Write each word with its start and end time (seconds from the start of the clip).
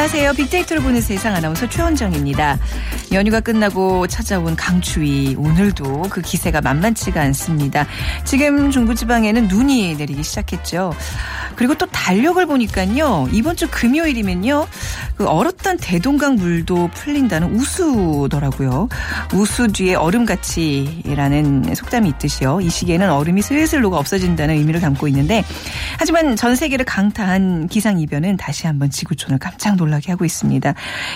안녕하세요. 0.00 0.32
빅데이터를 0.32 0.82
보는 0.82 1.02
세상 1.02 1.34
아나운서 1.34 1.68
최원정입니다. 1.68 2.58
연휴가 3.12 3.40
끝나고 3.40 4.06
찾아온 4.06 4.54
강추위. 4.54 5.34
오늘도 5.36 6.02
그 6.10 6.20
기세가 6.20 6.60
만만치가 6.60 7.20
않습니다. 7.22 7.86
지금 8.24 8.70
중부지방에는 8.70 9.48
눈이 9.48 9.96
내리기 9.96 10.22
시작했죠. 10.22 10.94
그리고 11.56 11.74
또 11.74 11.86
달력을 11.86 12.44
보니까요. 12.46 13.28
이번 13.32 13.56
주 13.56 13.68
금요일이면요. 13.68 14.66
그 15.16 15.26
얼었던 15.26 15.78
대동강 15.78 16.36
물도 16.36 16.90
풀린다는 16.94 17.54
우수더라고요. 17.54 18.88
우수 19.34 19.68
뒤에 19.68 19.94
얼음같이라는 19.96 21.74
속담이 21.74 22.08
있듯이요. 22.10 22.60
이 22.60 22.70
시기에는 22.70 23.10
얼음이 23.10 23.42
슬슬 23.42 23.80
녹아 23.80 23.98
없어진다는 23.98 24.54
의미를 24.54 24.80
담고 24.80 25.08
있는데 25.08 25.44
하지만 25.98 26.36
전 26.36 26.54
세계를 26.54 26.84
강타한 26.84 27.66
기상 27.66 27.98
이변은 27.98 28.36
다시 28.36 28.66
한번 28.66 28.88
지구촌을 28.88 29.38
깜짝 29.38 29.76
놀라게 29.76 30.12
하고 30.12 30.24
있습니다. 30.24 30.74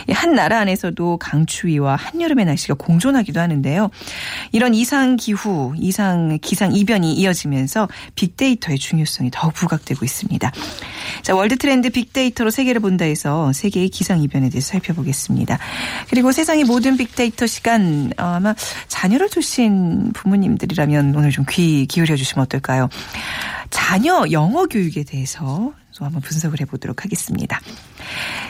이한 0.09 0.35
나라 0.35 0.59
안에서도 0.61 1.19
강추위와 1.19 1.84
한여름의 1.91 2.45
날씨가 2.45 2.75
공존하기도 2.75 3.41
하는데요. 3.41 3.91
이런 4.53 4.75
이상 4.75 5.17
기후, 5.17 5.75
이상 5.79 6.39
기상 6.43 6.75
이변이 6.75 7.15
이어지면서 7.15 7.89
빅데이터의 8.15 8.79
중요성이 8.79 9.31
더욱 9.33 9.55
부각되고 9.55 10.05
있습니다. 10.05 10.53
자, 11.23 11.35
월드 11.35 11.57
트렌드 11.57 11.91
빅데이터로 11.91 12.51
세계를 12.51 12.81
본다 12.81 13.05
해서 13.05 13.53
세계의 13.53 13.89
기상 13.91 14.21
이변에 14.21 14.49
대해서 14.51 14.69
살펴보겠습니다. 14.73 15.59
그리고 16.11 16.33
세상의 16.33 16.65
모든 16.65 16.97
빅데이터 16.97 17.47
시간 17.47 18.13
어, 18.19 18.25
아마 18.25 18.55
자녀를 18.89 19.31
두신 19.31 20.13
부모님들이라면 20.13 21.15
오늘 21.15 21.31
좀 21.31 21.45
귀 21.55 21.87
기울여 21.87 22.17
주시면 22.17 22.45
어떨까요? 22.45 22.89
자녀 23.71 24.25
영어 24.31 24.67
교육에 24.67 25.05
대해서 25.05 25.73
또 25.97 26.05
한번 26.05 26.21
분석을 26.23 26.61
해보도록 26.61 27.05
하겠습니다. 27.05 27.61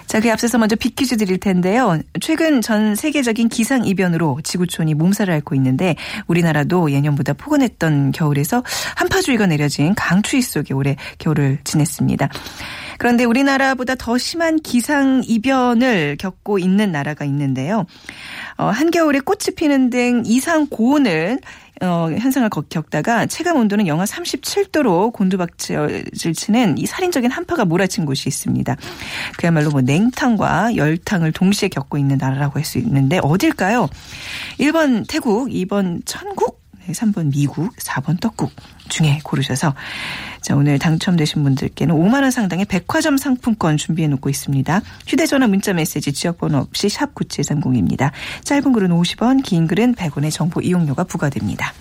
자, 0.07 0.21
그 0.21 0.31
앞서서 0.31 0.59
먼저 0.59 0.77
빅퀴즈 0.77 1.17
드릴 1.17 1.39
텐데요. 1.39 1.99
최근 2.21 2.61
전 2.61 2.95
세계적인 2.95 3.49
기상 3.49 3.85
이변으로 3.85 4.41
지구촌이 4.43 4.95
몸살을 4.95 5.33
앓고 5.35 5.55
있는데 5.57 5.97
우리나라도 6.27 6.91
예년보다 6.91 7.35
포근했던 7.35 8.13
겨울에서 8.13 8.63
한파주의가 8.97 9.47
내려진 9.47 9.95
강추위 9.95 10.43
속에 10.43 10.73
올해 10.75 10.97
겨울을 11.19 11.59
지냈습니다. 11.65 12.29
그런데 12.99 13.25
우리나라보다 13.25 13.95
더 13.97 14.19
심한 14.19 14.61
기상 14.61 15.23
이변을 15.27 16.17
겪고 16.19 16.59
있는 16.59 16.93
나라가 16.93 17.25
있는데요. 17.25 17.87
어, 18.57 18.67
한겨울에 18.67 19.21
꽃이 19.21 19.55
피는 19.57 19.91
등 19.91 20.23
이상 20.27 20.67
고온을 20.67 21.41
어, 21.83 22.09
현상을 22.17 22.49
겪- 22.51 22.69
겪다가 22.69 23.27
체감 23.27 23.57
온도는 23.57 23.87
영하 23.89 24.05
37도로 24.05 25.13
곤두박질을 25.13 26.05
치는 26.35 26.79
이 26.79 26.87
살인적인 26.87 27.31
한파가 27.31 27.65
몰아친 27.65 28.07
곳이 28.07 28.29
있습니다. 28.29 28.77
그야말로 29.39 29.71
뭐 29.71 29.81
냉탕과 29.81 30.77
열탕을 30.77 31.33
동시에 31.33 31.69
겪고 31.69 31.99
있는 31.99 32.17
나라라고 32.19 32.59
할 32.59 32.65
수 32.65 32.79
있는데 32.79 33.19
어딜까요? 33.23 33.89
1번 34.59 35.05
태국, 35.09 35.49
2번 35.51 36.01
천국, 36.07 36.63
네, 36.87 36.93
3번 36.93 37.31
미국, 37.33 37.75
4번 37.77 38.21
떡국 38.21 38.51
중에 38.89 39.21
고르셔서 39.23 39.75
자, 40.43 40.55
오늘 40.55 40.79
당첨되신 40.79 41.43
분들께는 41.43 41.95
5만 41.95 42.23
원 42.23 42.31
상당의 42.31 42.67
백화점 42.67 43.17
상품권 43.17 43.79
준비해 43.79 44.09
놓고 44.09 44.29
있습니다. 44.29 44.83
휴대 45.07 45.27
전화 45.27 45.47
문자 45.47 45.73
메시지 45.73 46.13
지역 46.13 46.39
번호 46.39 46.59
없이 46.59 46.91
샵 46.91 47.15
9730입니다. 47.15 48.11
짧은 48.45 48.73
글은 48.73 48.91
50원, 48.91 49.43
긴 49.43 49.67
글은 49.67 49.95
100원의 49.95 50.31
정보 50.31 50.61
이용료가 50.61 51.05
부과됩니다. 51.05 51.73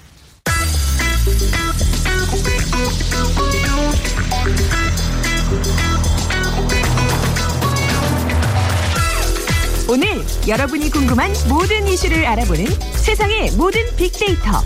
오늘 9.90 10.08
여러분이 10.47 10.90
궁금한 10.90 11.31
모든 11.50 11.85
이슈를 11.88 12.25
알아보는 12.25 12.66
세상의 12.96 13.52
모든 13.58 13.81
빅데이터. 13.97 14.64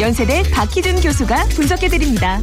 연세대 0.00 0.42
박희준 0.50 1.00
교수가 1.00 1.46
분석해드립니다. 1.50 2.40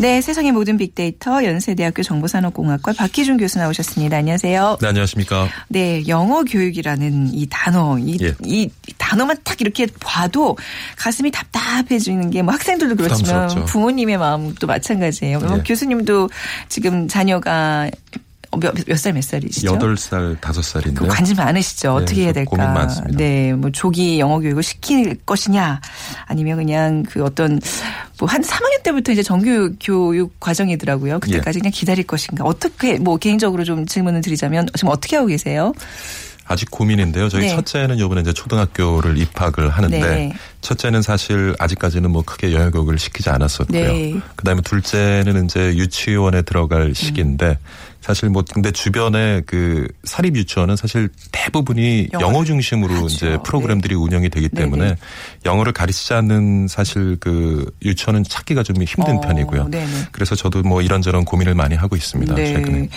네, 0.00 0.20
세상의 0.20 0.52
모든 0.52 0.76
빅데이터 0.76 1.42
연세대학교 1.44 2.04
정보산업공학과 2.04 2.92
박희준 2.92 3.36
교수 3.38 3.58
나오셨습니다. 3.58 4.18
안녕하세요. 4.18 4.78
네, 4.80 4.86
안녕하십니까. 4.86 5.48
네, 5.68 6.06
영어 6.06 6.44
교육이라는 6.44 7.34
이 7.34 7.46
단어, 7.50 7.98
이, 7.98 8.16
예. 8.22 8.32
이 8.44 8.70
단어만 8.98 9.38
딱 9.42 9.60
이렇게 9.60 9.88
봐도 9.98 10.56
가슴이 10.96 11.32
답답해지는 11.32 12.30
게 12.30 12.42
뭐 12.42 12.52
학생들도 12.54 12.94
그렇지만 12.94 13.18
부담스럽죠. 13.48 13.64
부모님의 13.64 14.18
마음도 14.18 14.68
마찬가지예요. 14.68 15.40
뭐 15.40 15.58
예. 15.58 15.62
교수님도 15.64 16.30
지금 16.68 17.08
자녀가 17.08 17.90
몇살몇 18.86 19.22
살이시죠? 19.22 19.74
여덟 19.74 19.96
살 19.96 20.36
다섯 20.40 20.62
살인데요 20.62 21.06
그 21.08 21.14
관심 21.14 21.36
많으시죠. 21.36 21.88
네, 21.98 22.02
어떻게 22.02 22.20
해야 22.22 22.28
좀 22.28 22.34
될까? 22.34 22.50
고민 22.50 22.72
많습니다. 22.72 23.18
네, 23.18 23.52
뭐 23.52 23.70
조기 23.70 24.18
영어 24.18 24.38
교육을 24.40 24.62
시킬 24.62 25.16
것이냐, 25.26 25.80
아니면 26.26 26.56
그냥 26.56 27.02
그 27.02 27.22
어떤 27.24 27.60
뭐 28.18 28.28
한 28.28 28.42
3학년 28.42 28.82
때부터 28.82 29.12
이제 29.12 29.22
정규 29.22 29.74
교육 29.80 30.38
과정이더라고요. 30.40 31.20
그때까지 31.20 31.58
예. 31.58 31.60
그냥 31.60 31.72
기다릴 31.72 32.06
것인가? 32.06 32.44
어떻게 32.44 32.98
뭐 32.98 33.16
개인적으로 33.16 33.64
좀 33.64 33.86
질문을 33.86 34.20
드리자면 34.20 34.66
지금 34.74 34.90
어떻게 34.90 35.16
하고 35.16 35.28
계세요? 35.28 35.72
아직 36.50 36.70
고민인데요. 36.70 37.28
저희 37.28 37.42
네. 37.42 37.48
첫째는 37.50 37.98
요번에 37.98 38.22
이제 38.22 38.32
초등학교를 38.32 39.18
입학을 39.18 39.68
하는데 39.68 40.00
네. 40.00 40.32
첫째는 40.62 41.02
사실 41.02 41.54
아직까지는 41.58 42.10
뭐 42.10 42.22
크게 42.22 42.52
영어 42.54 42.70
교육을 42.70 42.98
시키지 42.98 43.28
않았었고요. 43.28 43.92
네. 43.92 44.20
그다음에 44.34 44.62
둘째는 44.62 45.44
이제 45.44 45.74
유치원에 45.76 46.42
들어갈 46.42 46.94
시기인데 46.94 47.58
사실 48.08 48.30
뭐 48.30 48.42
근데 48.54 48.70
주변에 48.70 49.42
그 49.44 49.86
사립 50.04 50.34
유치원은 50.34 50.76
사실 50.76 51.10
대부분이 51.30 52.08
영어를 52.14 52.26
영어 52.26 52.42
중심으로 52.42 52.94
하죠. 52.94 53.06
이제 53.06 53.38
프로그램들이 53.44 53.94
운영이 53.94 54.30
되기 54.30 54.48
네, 54.48 54.62
때문에 54.62 54.88
네. 54.88 54.96
영어를 55.44 55.74
가르치지 55.74 56.14
않는 56.14 56.68
사실 56.68 57.18
그 57.20 57.70
유치원은 57.84 58.24
찾기가 58.24 58.62
좀 58.62 58.82
힘든 58.82 59.18
어, 59.18 59.20
편이고요. 59.20 59.68
네네. 59.68 59.92
그래서 60.10 60.34
저도 60.34 60.62
뭐 60.62 60.80
이런저런 60.80 61.26
고민을 61.26 61.54
많이 61.54 61.74
하고 61.74 61.96
있습니다. 61.96 62.34
최근에. 62.34 62.88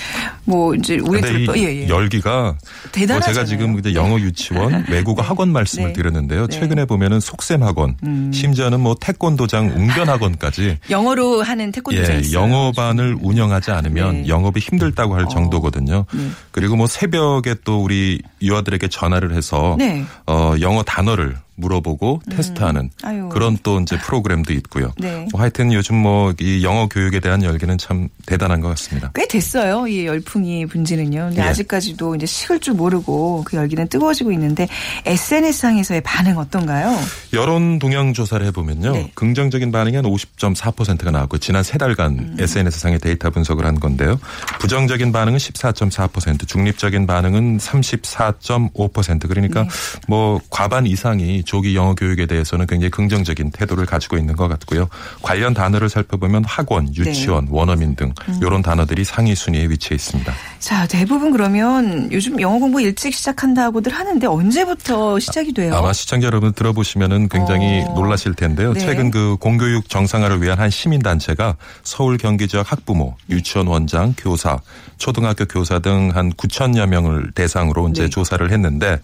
뭐 0.45 0.73
이제 0.75 0.97
우리 1.01 1.19
둘도 1.19 1.57
예, 1.57 1.63
예. 1.63 1.89
열기가 1.89 2.31
뭐 2.31 2.55
대단하잖아요. 2.93 3.33
제가 3.33 3.45
지금 3.45 3.77
이제 3.79 3.93
영어 3.93 4.17
유치원, 4.17 4.85
외국어 4.87 5.21
학원 5.21 5.51
말씀을 5.51 5.87
네. 5.87 5.93
드렸는데요. 5.93 6.47
네. 6.47 6.55
음. 6.55 6.61
최근에 6.61 6.85
보면은 6.85 7.19
속셈 7.19 7.63
학원, 7.63 7.97
심지어는 8.31 8.79
뭐 8.79 8.95
태권도장 8.97 9.73
웅변 9.75 10.07
학원까지 10.07 10.77
영어로 10.89 11.41
하는 11.41 11.69
태권도가 11.73 12.13
예, 12.13 12.19
있어요. 12.19 12.39
영어반을 12.43 13.17
운영하지 13.21 13.71
않으면 13.71 14.21
네. 14.21 14.27
영업이 14.29 14.61
힘들다 14.61 15.00
고 15.05 15.15
할 15.15 15.25
어. 15.25 15.27
정도거든요. 15.27 16.05
네. 16.13 16.29
그리고 16.51 16.75
뭐 16.75 16.87
새벽에 16.87 17.55
또 17.63 17.83
우리 17.83 18.21
유아들에게 18.41 18.87
전화를 18.87 19.33
해서 19.33 19.75
네. 19.77 20.05
어, 20.27 20.53
영어 20.61 20.83
단어를 20.83 21.37
물어보고 21.55 22.21
테스트하는 22.29 22.81
음. 22.81 22.89
아유. 23.03 23.29
그런 23.29 23.57
또 23.63 23.79
이제 23.79 23.97
프로그램도 23.99 24.53
있고요. 24.53 24.91
네. 24.97 25.27
뭐 25.31 25.41
하여튼 25.41 25.71
요즘 25.71 25.95
뭐 25.95 26.33
이 26.39 26.63
영어 26.63 26.87
교육에 26.87 27.19
대한 27.19 27.43
열기는 27.43 27.77
참 27.77 28.07
대단한 28.25 28.61
것 28.61 28.69
같습니다. 28.69 29.11
꽤 29.13 29.27
됐어요. 29.27 29.87
이 29.87 30.05
열풍이 30.05 30.65
분지는요. 30.65 31.27
근데 31.29 31.41
예. 31.41 31.45
아직까지도 31.45 32.15
이제 32.15 32.25
식을 32.25 32.59
줄 32.59 32.73
모르고 32.73 33.43
그 33.45 33.57
열기는 33.57 33.87
뜨거워지고 33.87 34.31
있는데 34.33 34.67
SNS상에서의 35.05 36.01
반응 36.01 36.37
어떤가요? 36.37 36.97
여론 37.33 37.79
동향 37.79 38.13
조사를 38.13 38.45
해보면요. 38.47 38.91
네. 38.91 39.11
긍정적인 39.15 39.71
반응이 39.71 39.95
한 39.95 40.05
50.4%가 40.05 41.11
나왔고 41.11 41.37
지난 41.37 41.63
세 41.63 41.77
달간 41.77 42.11
음. 42.17 42.37
SNS상의 42.39 42.99
데이터 42.99 43.29
분석을 43.29 43.65
한 43.65 43.79
건데요. 43.79 44.19
부정적인 44.59 45.11
반응은 45.11 45.37
14.4%, 45.37 46.47
중립적인 46.47 47.07
반응은 47.07 47.57
34.5% 47.57 49.27
그러니까 49.27 49.63
네. 49.63 49.69
뭐 50.07 50.39
과반 50.49 50.85
이상이 50.87 51.40
조기 51.43 51.75
영어 51.75 51.95
교육에 51.95 52.25
대해서는 52.25 52.67
굉장히 52.67 52.91
긍정적인 52.91 53.51
태도를 53.51 53.85
가지고 53.85 54.17
있는 54.17 54.35
것 54.35 54.47
같고요. 54.47 54.89
관련 55.21 55.53
단어를 55.53 55.89
살펴보면 55.89 56.43
학원, 56.45 56.93
유치원, 56.95 57.47
원어민 57.49 57.95
등 57.95 58.13
이런 58.41 58.61
단어들이 58.61 59.03
상위 59.03 59.35
순위에 59.35 59.69
위치해 59.69 59.95
있습니다. 59.95 60.33
자, 60.59 60.85
대부분 60.87 61.31
그러면 61.31 62.11
요즘 62.11 62.39
영어 62.41 62.59
공부 62.59 62.81
일찍 62.81 63.13
시작한다고들 63.13 63.93
하는데 63.93 64.27
언제부터 64.27 65.19
시작이 65.19 65.53
돼요? 65.53 65.75
아마 65.75 65.93
시청자 65.93 66.27
여러분 66.27 66.53
들어보시면은 66.53 67.29
굉장히 67.29 67.81
어. 67.87 67.93
놀라실 67.93 68.35
텐데요. 68.35 68.73
네. 68.73 68.79
최근 68.79 69.11
그 69.11 69.37
공교육 69.39 69.89
정상화를 69.89 70.41
위한 70.41 70.59
한 70.59 70.69
시민 70.69 71.01
단체가 71.01 71.55
서울 71.83 72.17
경기 72.17 72.47
지역 72.47 72.71
학부모, 72.71 73.15
유치원 73.29 73.67
원장, 73.67 74.13
교사, 74.17 74.59
초등학교 74.97 75.45
교사 75.45 75.79
등 75.79 76.11
한 76.15 76.31
9천여 76.33 76.87
명을 76.87 77.31
대상으로 77.31 77.89
이제 77.89 78.03
네. 78.03 78.09
조사를 78.09 78.51
했는데 78.51 78.99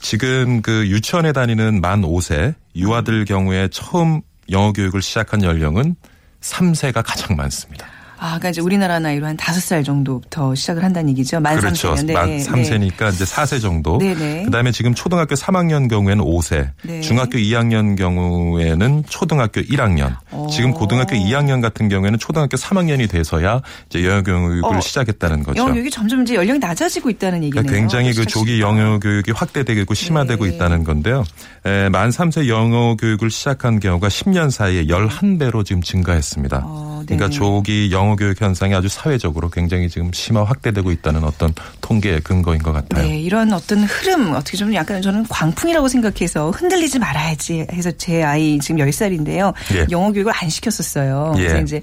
지금 0.00 0.62
그 0.62 0.86
유치원에 0.88 1.32
다니는 1.32 1.75
만 1.80 2.02
5세 2.02 2.54
유아들 2.74 3.24
경우에 3.24 3.68
처음 3.68 4.22
영어 4.50 4.72
교육을 4.72 5.02
시작한 5.02 5.42
연령은 5.42 5.96
3세가 6.40 7.02
가장 7.04 7.36
많습니다. 7.36 7.86
아, 8.18 8.26
그러니까 8.38 8.50
이제 8.50 8.60
우리나라 8.60 8.98
나이로 8.98 9.26
한 9.26 9.36
다섯 9.36 9.60
살 9.60 9.84
정도부터 9.84 10.54
시작을 10.54 10.82
한다는 10.82 11.10
얘기죠. 11.10 11.40
만 11.40 11.56
그렇죠. 11.58 11.94
3세면. 11.94 12.12
만 12.12 12.38
3세니까 12.38 13.12
이제 13.12 13.24
4세 13.24 13.60
정도. 13.60 13.98
네네. 13.98 14.44
그다음에 14.44 14.72
지금 14.72 14.94
초등학교 14.94 15.34
3학년 15.34 15.88
경우에는 15.88 16.24
5세, 16.24 16.70
네. 16.82 17.00
중학교 17.02 17.38
2학년 17.38 17.96
경우에는 17.96 19.04
초등학교 19.08 19.60
1학년, 19.60 20.16
어. 20.30 20.46
지금 20.50 20.72
고등학교 20.72 21.14
2학년 21.16 21.60
같은 21.60 21.88
경우에는 21.88 22.18
초등학교 22.18 22.56
3학년이 22.56 23.08
돼서야 23.10 23.60
이제 23.90 24.04
영어 24.06 24.22
교육을 24.22 24.64
어, 24.64 24.80
시작했다는 24.80 25.42
거죠. 25.42 25.60
영어 25.62 25.72
교육이 25.72 25.90
점점 25.90 26.22
이제 26.22 26.34
연령이 26.34 26.58
낮아지고 26.58 27.10
있다는 27.10 27.44
얘기네요. 27.44 27.62
그러니까 27.62 27.78
굉장히 27.78 28.12
그 28.14 28.24
조기 28.26 28.52
시기가. 28.52 28.68
영어 28.68 28.98
교육이 28.98 29.32
확대되고 29.32 29.92
심화되고 29.94 30.46
네. 30.46 30.54
있다는 30.54 30.84
건데요. 30.84 31.24
에, 31.64 31.88
만 31.90 32.10
3세 32.10 32.48
영어 32.48 32.96
교육을 32.96 33.30
시작한 33.30 33.78
경우가 33.80 34.08
10년 34.08 34.50
사이에 34.50 34.84
11배로 34.86 35.64
지금 35.64 35.82
증가했습니다. 35.82 36.62
어, 36.64 36.95
네. 36.95 36.95
그러니까 37.14 37.28
조기 37.30 37.90
영어 37.92 38.16
교육 38.16 38.40
현상이 38.40 38.74
아주 38.74 38.88
사회적으로 38.88 39.48
굉장히 39.50 39.88
지금 39.88 40.10
심화 40.12 40.42
확대되고 40.44 40.90
있다는 40.90 41.24
어떤 41.24 41.54
통계의 41.80 42.20
근거인 42.20 42.62
것 42.62 42.72
같아요. 42.72 43.06
네, 43.06 43.20
이런 43.20 43.52
어떤 43.52 43.84
흐름 43.84 44.32
어떻게 44.32 44.56
좀 44.56 44.74
약간 44.74 45.00
저는 45.00 45.26
광풍이라고 45.28 45.88
생각해서 45.88 46.50
흔들리지 46.50 46.98
말아야지 46.98 47.66
해서 47.72 47.90
제 47.92 48.22
아이 48.22 48.58
지금 48.58 48.80
10살인데요. 48.84 49.54
예. 49.74 49.86
영어 49.90 50.12
교육을 50.12 50.32
안 50.34 50.48
시켰었어요. 50.48 51.32
그래서 51.36 51.58
예. 51.58 51.62
이제 51.62 51.80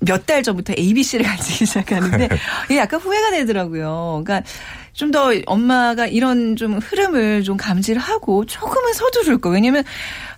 몇 0.00 0.26
달 0.26 0.42
전부터 0.42 0.74
ABC를 0.78 1.24
가르치기 1.26 1.66
시작하는데 1.66 2.28
이게 2.66 2.78
약간 2.78 3.00
후회가 3.00 3.30
되더라고요. 3.32 4.22
그러니까 4.24 4.48
좀 4.94 5.10
더 5.12 5.30
엄마가 5.46 6.06
이런 6.06 6.54
좀 6.56 6.78
흐름을 6.78 7.42
좀 7.44 7.56
감지를 7.56 8.00
하고 8.00 8.44
조금은 8.46 8.92
서두를 8.94 9.38
거. 9.38 9.50
왜냐면 9.50 9.84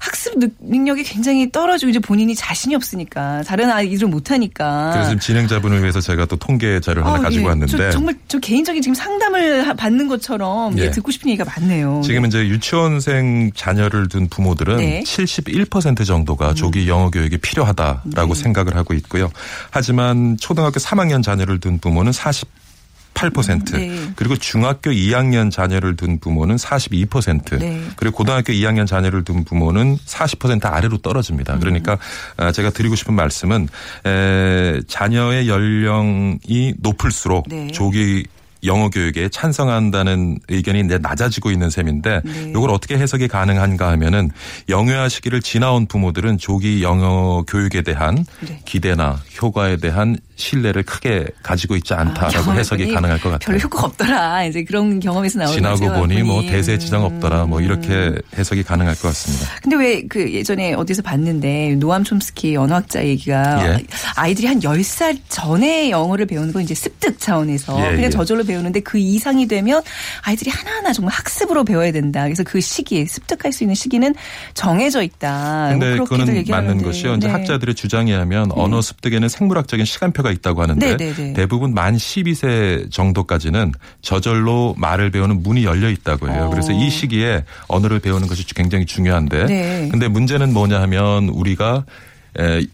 학습 0.00 0.38
능- 0.38 0.50
능력이 0.60 1.02
굉장히 1.04 1.50
떨어지고 1.52 1.90
이제 1.90 1.98
본인이 1.98 2.34
자신이 2.34 2.74
없으니까 2.74 3.42
다른 3.44 3.70
아이들은 3.70 4.10
못하니까. 4.10 4.90
그래서 4.92 5.08
지금 5.10 5.20
진행자분을 5.20 5.80
위해서 5.82 6.00
제가 6.00 6.26
또 6.26 6.36
통계 6.36 6.80
자료를 6.80 7.04
하나 7.06 7.16
아, 7.18 7.20
가지고 7.22 7.44
예. 7.44 7.48
왔는데 7.48 7.76
저, 7.76 7.90
정말 7.90 8.14
저 8.28 8.38
개인적인 8.38 8.80
지금 8.82 8.94
상담을 8.94 9.66
하- 9.68 9.74
받는 9.74 10.08
것처럼 10.08 10.76
예. 10.78 10.84
예, 10.84 10.90
듣고 10.90 11.10
싶은 11.10 11.30
얘기가 11.30 11.44
많네요. 11.44 12.02
지금 12.04 12.24
이제 12.26 12.40
유치원생 12.48 13.52
자녀를 13.54 14.08
둔 14.08 14.28
부모들은 14.28 14.76
네. 14.78 14.98
음. 15.00 15.04
71% 15.04 16.06
정도가 16.06 16.54
조기 16.54 16.88
영어 16.88 17.10
교육이 17.10 17.38
필요하다라고 17.38 18.34
네. 18.34 18.40
생각을 18.42 18.76
하고 18.76 18.94
있고요. 18.94 19.30
하지만 19.70 20.36
초등학교 20.38 20.78
3학년 20.80 21.22
자녀를 21.22 21.60
둔 21.60 21.78
부모는 21.78 22.12
48% 23.14 23.72
네. 23.72 24.12
그리고 24.16 24.36
중학교 24.36 24.90
2학년 24.90 25.50
자녀를 25.50 25.96
둔 25.96 26.18
부모는 26.18 26.56
42% 26.56 27.58
네. 27.58 27.82
그리고 27.96 28.16
고등학교 28.16 28.52
2학년 28.52 28.86
자녀를 28.86 29.24
둔 29.24 29.44
부모는 29.44 29.96
40% 29.98 30.66
아래로 30.66 30.96
음. 30.96 31.02
떨어집니다. 31.02 31.58
그러니까 31.58 31.98
아, 32.36 32.52
제가 32.52 32.70
드리고 32.70 32.94
싶은 32.94 33.14
말씀은 33.14 33.68
에, 34.06 34.80
자녀의 34.86 35.48
연령이 35.48 36.74
높을수록 36.78 37.46
네. 37.48 37.68
조기 37.68 38.24
영어 38.64 38.88
교육에 38.88 39.28
찬성한다는 39.28 40.38
의견이 40.48 40.80
이제 40.80 40.98
낮아지고 40.98 41.50
있는 41.50 41.70
셈인데 41.70 42.22
네. 42.24 42.50
이걸 42.50 42.70
어떻게 42.70 42.96
해석이 42.96 43.28
가능한가 43.28 43.90
하면은 43.92 44.30
영유아 44.68 45.08
시기를 45.08 45.42
지나온 45.42 45.86
부모들은 45.86 46.38
조기 46.38 46.82
영어 46.82 47.44
교육에 47.46 47.82
대한 47.82 48.24
네. 48.40 48.60
기대나 48.64 49.20
효과에 49.40 49.76
대한 49.76 50.16
신뢰를 50.36 50.82
크게 50.84 51.26
가지고 51.42 51.76
있지 51.76 51.94
않다라고 51.94 52.32
경험을 52.34 52.60
해석이 52.60 52.92
가능할 52.92 53.20
것 53.20 53.30
같아요. 53.30 53.46
별로 53.46 53.58
효과가 53.58 53.86
없더라. 53.88 54.44
이제 54.44 54.64
그런 54.64 55.00
경험에서 55.00 55.38
나오는 55.40 55.54
지나고. 55.54 56.00
보니 56.00 56.22
뭐. 56.22 56.42
대세 56.42 56.78
지장 56.78 57.04
없더라 57.04 57.46
뭐 57.46 57.60
이렇게 57.60 58.14
해석이 58.36 58.62
가능할 58.62 58.94
것 58.96 59.08
같습니다. 59.08 59.48
근데 59.62 59.76
왜 59.76 60.04
그 60.08 60.32
예전에 60.32 60.74
어디서 60.74 61.02
봤는데 61.02 61.76
노암 61.76 62.04
촘스키 62.04 62.56
언어학자 62.56 63.04
얘기가 63.04 63.66
예. 63.78 63.84
아이들이 64.16 64.46
한 64.46 64.60
10살 64.60 65.18
전에 65.28 65.90
영어를 65.90 66.26
배우는 66.26 66.52
건 66.52 66.62
이제 66.62 66.74
습득 66.74 67.18
차원에서 67.18 67.78
예, 67.80 67.90
그냥 67.90 68.04
예. 68.04 68.10
저절로 68.10 68.44
배우는데 68.44 68.80
그 68.80 68.98
이상이 68.98 69.46
되면 69.48 69.82
아이들이 70.22 70.50
하나하나 70.50 70.92
정말 70.92 71.14
학습으로 71.14 71.64
배워야 71.64 71.92
된다. 71.92 72.24
그래서 72.24 72.42
그 72.44 72.60
시기에 72.60 73.06
습득할 73.06 73.52
수 73.52 73.64
있는 73.64 73.74
시기는 73.74 74.14
정해져 74.54 75.02
있다. 75.02 75.68
근데 75.70 75.96
뭐 75.96 76.06
그거는. 76.06 76.44
맞는 76.48 76.82
것이요. 76.82 77.14
이제 77.14 77.26
네. 77.26 77.32
학자들의 77.32 77.74
주장에 77.74 78.14
하면 78.14 78.50
언어 78.52 78.80
습득에는 78.82 79.28
생물학적인 79.28 79.84
시간표 79.84 80.22
가 80.24 80.30
있다고 80.30 80.62
하는데 80.62 80.96
네, 80.96 80.96
네, 80.96 81.12
네. 81.14 81.32
대부분 81.34 81.74
만 81.74 81.96
12세 81.96 82.90
정도까지는 82.90 83.72
저절로 84.00 84.74
말을 84.78 85.10
배우는 85.10 85.42
문이 85.42 85.64
열려 85.64 85.90
있다고 85.90 86.30
해요. 86.30 86.46
어. 86.46 86.50
그래서 86.50 86.72
이 86.72 86.88
시기에 86.90 87.44
언어를 87.68 88.00
배우는 88.00 88.26
것이 88.26 88.44
굉장히 88.54 88.86
중요한데 88.86 89.46
네. 89.46 89.88
근데 89.90 90.08
문제는 90.08 90.52
뭐냐 90.52 90.80
하면 90.80 91.28
우리가 91.28 91.84
에, 92.38 92.66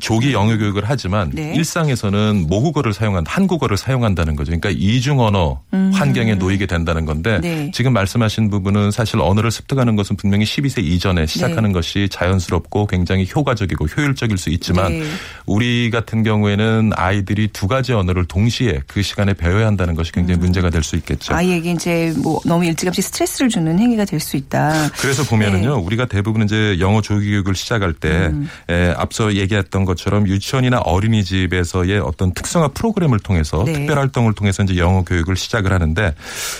조기 0.00 0.32
영어 0.32 0.56
교육을 0.56 0.82
하지만 0.84 1.30
네. 1.30 1.54
일상에서는 1.54 2.46
모국어를 2.48 2.92
사용한 2.92 3.24
한국어를 3.26 3.76
사용한다는 3.76 4.36
거죠. 4.36 4.50
그러니까 4.50 4.70
이중 4.70 5.20
언어 5.20 5.60
환경에 5.92 6.34
놓이게 6.34 6.66
된다는 6.66 7.04
건데 7.04 7.36
음. 7.36 7.40
네. 7.40 7.70
지금 7.72 7.92
말씀하신 7.92 8.50
부분은 8.50 8.90
사실 8.90 9.20
언어를 9.20 9.50
습득하는 9.50 9.96
것은 9.96 10.16
분명히 10.16 10.44
12세 10.44 10.82
이전에 10.84 11.26
시작하는 11.26 11.70
네. 11.70 11.72
것이 11.72 12.08
자연스럽고 12.10 12.86
굉장히 12.86 13.26
효과적이고 13.34 13.86
효율적일 13.86 14.36
수 14.38 14.50
있지만 14.50 14.92
네. 14.92 15.04
우리 15.46 15.90
같은 15.90 16.22
경우에는 16.22 16.90
아이들이 16.94 17.48
두 17.48 17.66
가지 17.68 17.92
언어를 17.92 18.26
동시에 18.26 18.80
그 18.86 19.02
시간에 19.02 19.32
배워야 19.34 19.66
한다는 19.66 19.94
것이 19.94 20.12
굉장히 20.12 20.40
문제가 20.40 20.70
될 20.70 20.82
수 20.82 20.94
있겠죠. 20.96 21.32
음. 21.32 21.36
아이에게 21.38 21.72
이제 21.72 22.14
뭐 22.22 22.38
너무 22.44 22.64
일찌감치 22.66 23.00
스트레스를 23.02 23.48
주는 23.48 23.78
행위가 23.78 24.04
될 24.04 24.20
수 24.20 24.36
있다. 24.36 24.90
그래서 24.98 25.22
보면은요, 25.24 25.76
네. 25.76 25.82
우리가 25.82 26.06
대부분 26.06 26.42
이제 26.42 26.76
영어 26.80 27.00
조기 27.00 27.30
교육을 27.30 27.54
시작할 27.54 27.92
때 27.92 28.08
음. 28.32 28.48
에, 28.68 28.92
앞서 28.96 29.34
얘기했던 29.34 29.84
것처럼 29.86 30.28
유치원이나 30.28 30.80
어린이집에서의 30.80 32.00
어떤 32.00 32.34
특성화 32.34 32.68
프로그램을 32.68 33.20
통해서 33.20 33.64
네. 33.64 33.72
특별 33.72 33.98
활동을 33.98 34.34
통해서 34.34 34.62
이제 34.62 34.76
영어 34.76 35.02
교육을 35.02 35.36
시작을 35.36 35.72
하는데 35.72 36.14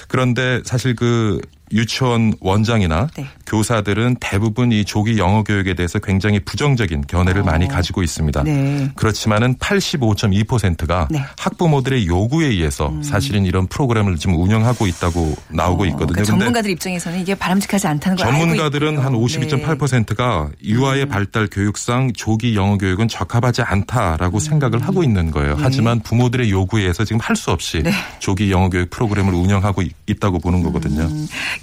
그런데 0.09 0.63
사실 0.65 0.97
그 0.97 1.41
유치원 1.73 2.33
원장이나 2.41 3.09
네. 3.17 3.27
교사들은 3.47 4.17
대부분 4.21 4.73
이 4.73 4.85
조기 4.85 5.19
영어 5.19 5.43
교육에 5.43 5.75
대해서 5.75 5.99
굉장히 5.99 6.41
부정적인 6.41 7.03
견해를 7.07 7.43
많이 7.43 7.69
가지고 7.69 8.03
있습니다. 8.03 8.41
어. 8.41 8.43
네. 8.45 8.91
그렇지만은 8.95 9.57
85.2%가 9.57 11.09
네. 11.11 11.19
음. 11.19 11.25
학부모들의 11.39 12.07
요구에 12.07 12.47
의해서 12.47 12.93
사실은 13.03 13.45
이런 13.45 13.67
프로그램을 13.67 14.17
지금 14.17 14.41
운영하고 14.41 14.87
있다고 14.87 15.37
나오고 15.49 15.83
어, 15.83 15.87
있거든요. 15.87 16.07
그러니까 16.09 16.25
전문가들 16.25 16.71
입장에서는 16.71 17.21
이게 17.21 17.35
바람직하지 17.35 17.87
않다는 17.87 18.17
걸 18.17 18.27
전문가들은. 18.27 18.99
한 18.99 19.13
네. 19.13 19.19
음. 19.19 19.25
52.8%가 19.25 20.49
유아의 20.65 21.07
발달 21.07 21.49
교육상 21.51 22.13
조기 22.13 22.55
영어 22.57 22.79
교육은 22.79 23.09
적합하지 23.09 23.63
않다라고 23.63 24.39
생각을 24.39 24.83
하고 24.83 25.03
있는 25.03 25.31
거예요. 25.31 25.57
네. 25.57 25.63
하지만 25.63 26.01
부모들의 26.01 26.51
요구에 26.51 26.83
의해서 26.83 27.05
지금 27.05 27.21
할 27.21 27.37
수 27.37 27.51
없이 27.51 27.83
조기 28.19 28.51
영어 28.51 28.71
교육 28.71 28.89
프로그램을 28.89 29.35
운영하고 29.35 29.83
있- 29.83 29.93
있다고 30.07 30.39
보는 30.39 30.63
거거든요. 30.63 31.07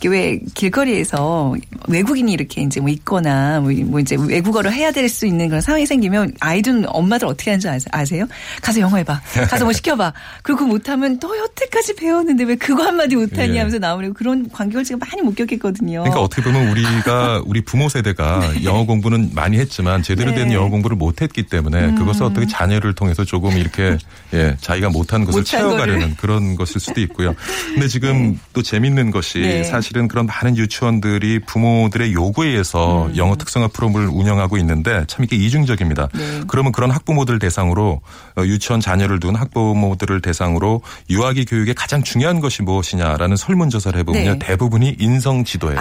음. 0.06 0.12
왜 0.12 0.40
길거리에서 0.54 1.54
외국인이 1.88 2.32
이렇게 2.32 2.62
이제 2.62 2.80
뭐 2.80 2.90
있거나 2.90 3.60
뭐, 3.62 3.72
뭐 3.86 4.00
이제 4.00 4.16
외국어를 4.20 4.74
해야 4.74 4.92
될 4.92 5.04
수 5.10 5.26
있는 5.28 5.48
그런 5.50 5.62
상황이 5.62 5.86
생기면 5.86 6.34
아이들 6.40 6.84
엄마들 6.88 7.28
어떻게 7.28 7.52
하는지 7.52 7.68
아세- 7.68 7.88
아세요? 7.92 8.26
가서 8.62 8.80
영어 8.80 8.98
해봐. 8.98 9.22
가서 9.50 9.66
뭐 9.66 9.74
시켜봐. 9.74 10.14
그리고 10.42 10.66
못하면 10.66 11.20
너 11.20 11.38
여태까지 11.38 11.96
배웠는데 11.96 12.46
왜 12.46 12.56
그거 12.56 12.84
한마디 12.84 13.16
못하니 13.16 13.54
예. 13.54 13.58
하면서 13.60 13.78
나오는 13.80 14.14
그런 14.14 14.50
광경을 14.50 14.86
제가 14.86 15.06
많이 15.06 15.22
목격했거든요. 15.22 16.00
그러니까 16.04 16.22
어떻게 16.22 16.42
보면 16.42 16.70
우리가 16.70 17.44
우리 17.46 17.62
부모 17.64 17.90
세대가 17.90 18.42
영어 18.64 18.86
공부는 18.86 19.32
많이 19.36 19.58
했지만 19.60 20.02
제대로 20.04 20.32
된 20.34 20.48
네. 20.48 20.54
음. 20.56 20.58
영어 20.58 20.70
공부를 20.70 20.96
못했기 20.98 21.44
때문에 21.48 21.96
그것을 21.96 22.24
어떻게 22.24 22.48
자녀를 22.48 22.94
통해서 22.96 23.24
조금 23.26 23.52
이렇게 23.58 23.98
예, 24.34 24.58
자기가 24.60 24.90
못한 24.90 25.24
것을 25.24 25.44
채워가려는 25.44 26.16
그런 26.18 26.56
것일 26.56 26.82
수도 26.82 27.00
있고요. 27.02 27.36
근데 27.74 27.88
지금 27.88 28.40
또 28.54 28.62
재밌는 28.62 29.12
것이 29.12 29.40
네. 29.40 29.64
사실 29.64 29.94
사실은 29.94 30.08
그런 30.08 30.26
많은 30.26 30.58
유치원들이 30.58 31.40
부모들의 31.46 32.14
요구에 32.14 32.50
의해서 32.50 33.06
음. 33.06 33.16
영어 33.16 33.36
특성화 33.36 33.68
프로그램을 33.68 34.10
운영하고 34.10 34.58
있는데 34.58 35.04
참 35.08 35.24
이게 35.24 35.36
이중적입니다. 35.36 36.10
네. 36.14 36.42
그러면 36.48 36.72
그런 36.72 36.90
학부모들 36.90 37.38
대상으로 37.38 38.02
어, 38.36 38.42
유치원 38.44 38.82
자녀를 38.82 39.20
둔 39.20 39.36
학부모들을 39.36 40.22
대상으로 40.22 40.82
유아기 41.12 41.46
교육의 41.46 41.76
가장 41.76 42.02
중요한 42.02 42.40
것이 42.40 42.64
무엇이냐라는 42.64 43.36
설문조사를 43.36 44.00
해보면요 44.00 44.34
네. 44.34 44.40
대부분이 44.40 44.96
인성 45.00 45.44
지도예요. 45.44 45.80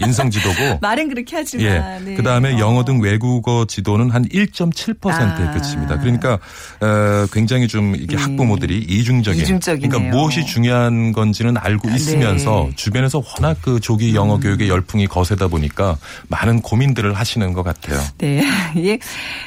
인성 0.00 0.30
지도고 0.30 0.78
말은 0.82 1.08
그렇게 1.08 1.36
하지만. 1.36 1.66
예. 1.66 2.04
네. 2.04 2.14
그 2.16 2.22
다음에 2.22 2.54
어. 2.54 2.58
영어 2.58 2.84
등 2.84 3.00
외국어 3.00 3.66
지도는 3.68 4.10
한 4.10 4.26
1.7%에 4.28 5.12
아. 5.12 5.50
그칩니다. 5.52 6.00
그러니까 6.00 6.38
어, 6.80 7.26
굉장히 7.52 7.68
좀 7.68 7.94
이게 7.94 8.16
네. 8.16 8.22
학부모들이 8.22 8.78
이중적인. 8.88 9.42
이중적이네요. 9.42 9.90
그러니까 9.90 10.16
무엇이 10.16 10.46
중요한 10.46 11.12
건지는 11.12 11.56
알고 11.58 11.90
있으면서 11.90 12.68
네. 12.70 12.76
주변에서 12.76 13.22
워낙 13.22 13.58
그 13.60 13.78
조기 13.78 14.14
영어 14.14 14.38
교육의 14.38 14.70
열풍이 14.70 15.06
거세다 15.06 15.48
보니까 15.48 15.98
많은 16.28 16.62
고민들을 16.62 17.12
하시는 17.12 17.52
것 17.52 17.62
같아요. 17.62 18.00
네. 18.16 18.42
이게 18.74 18.98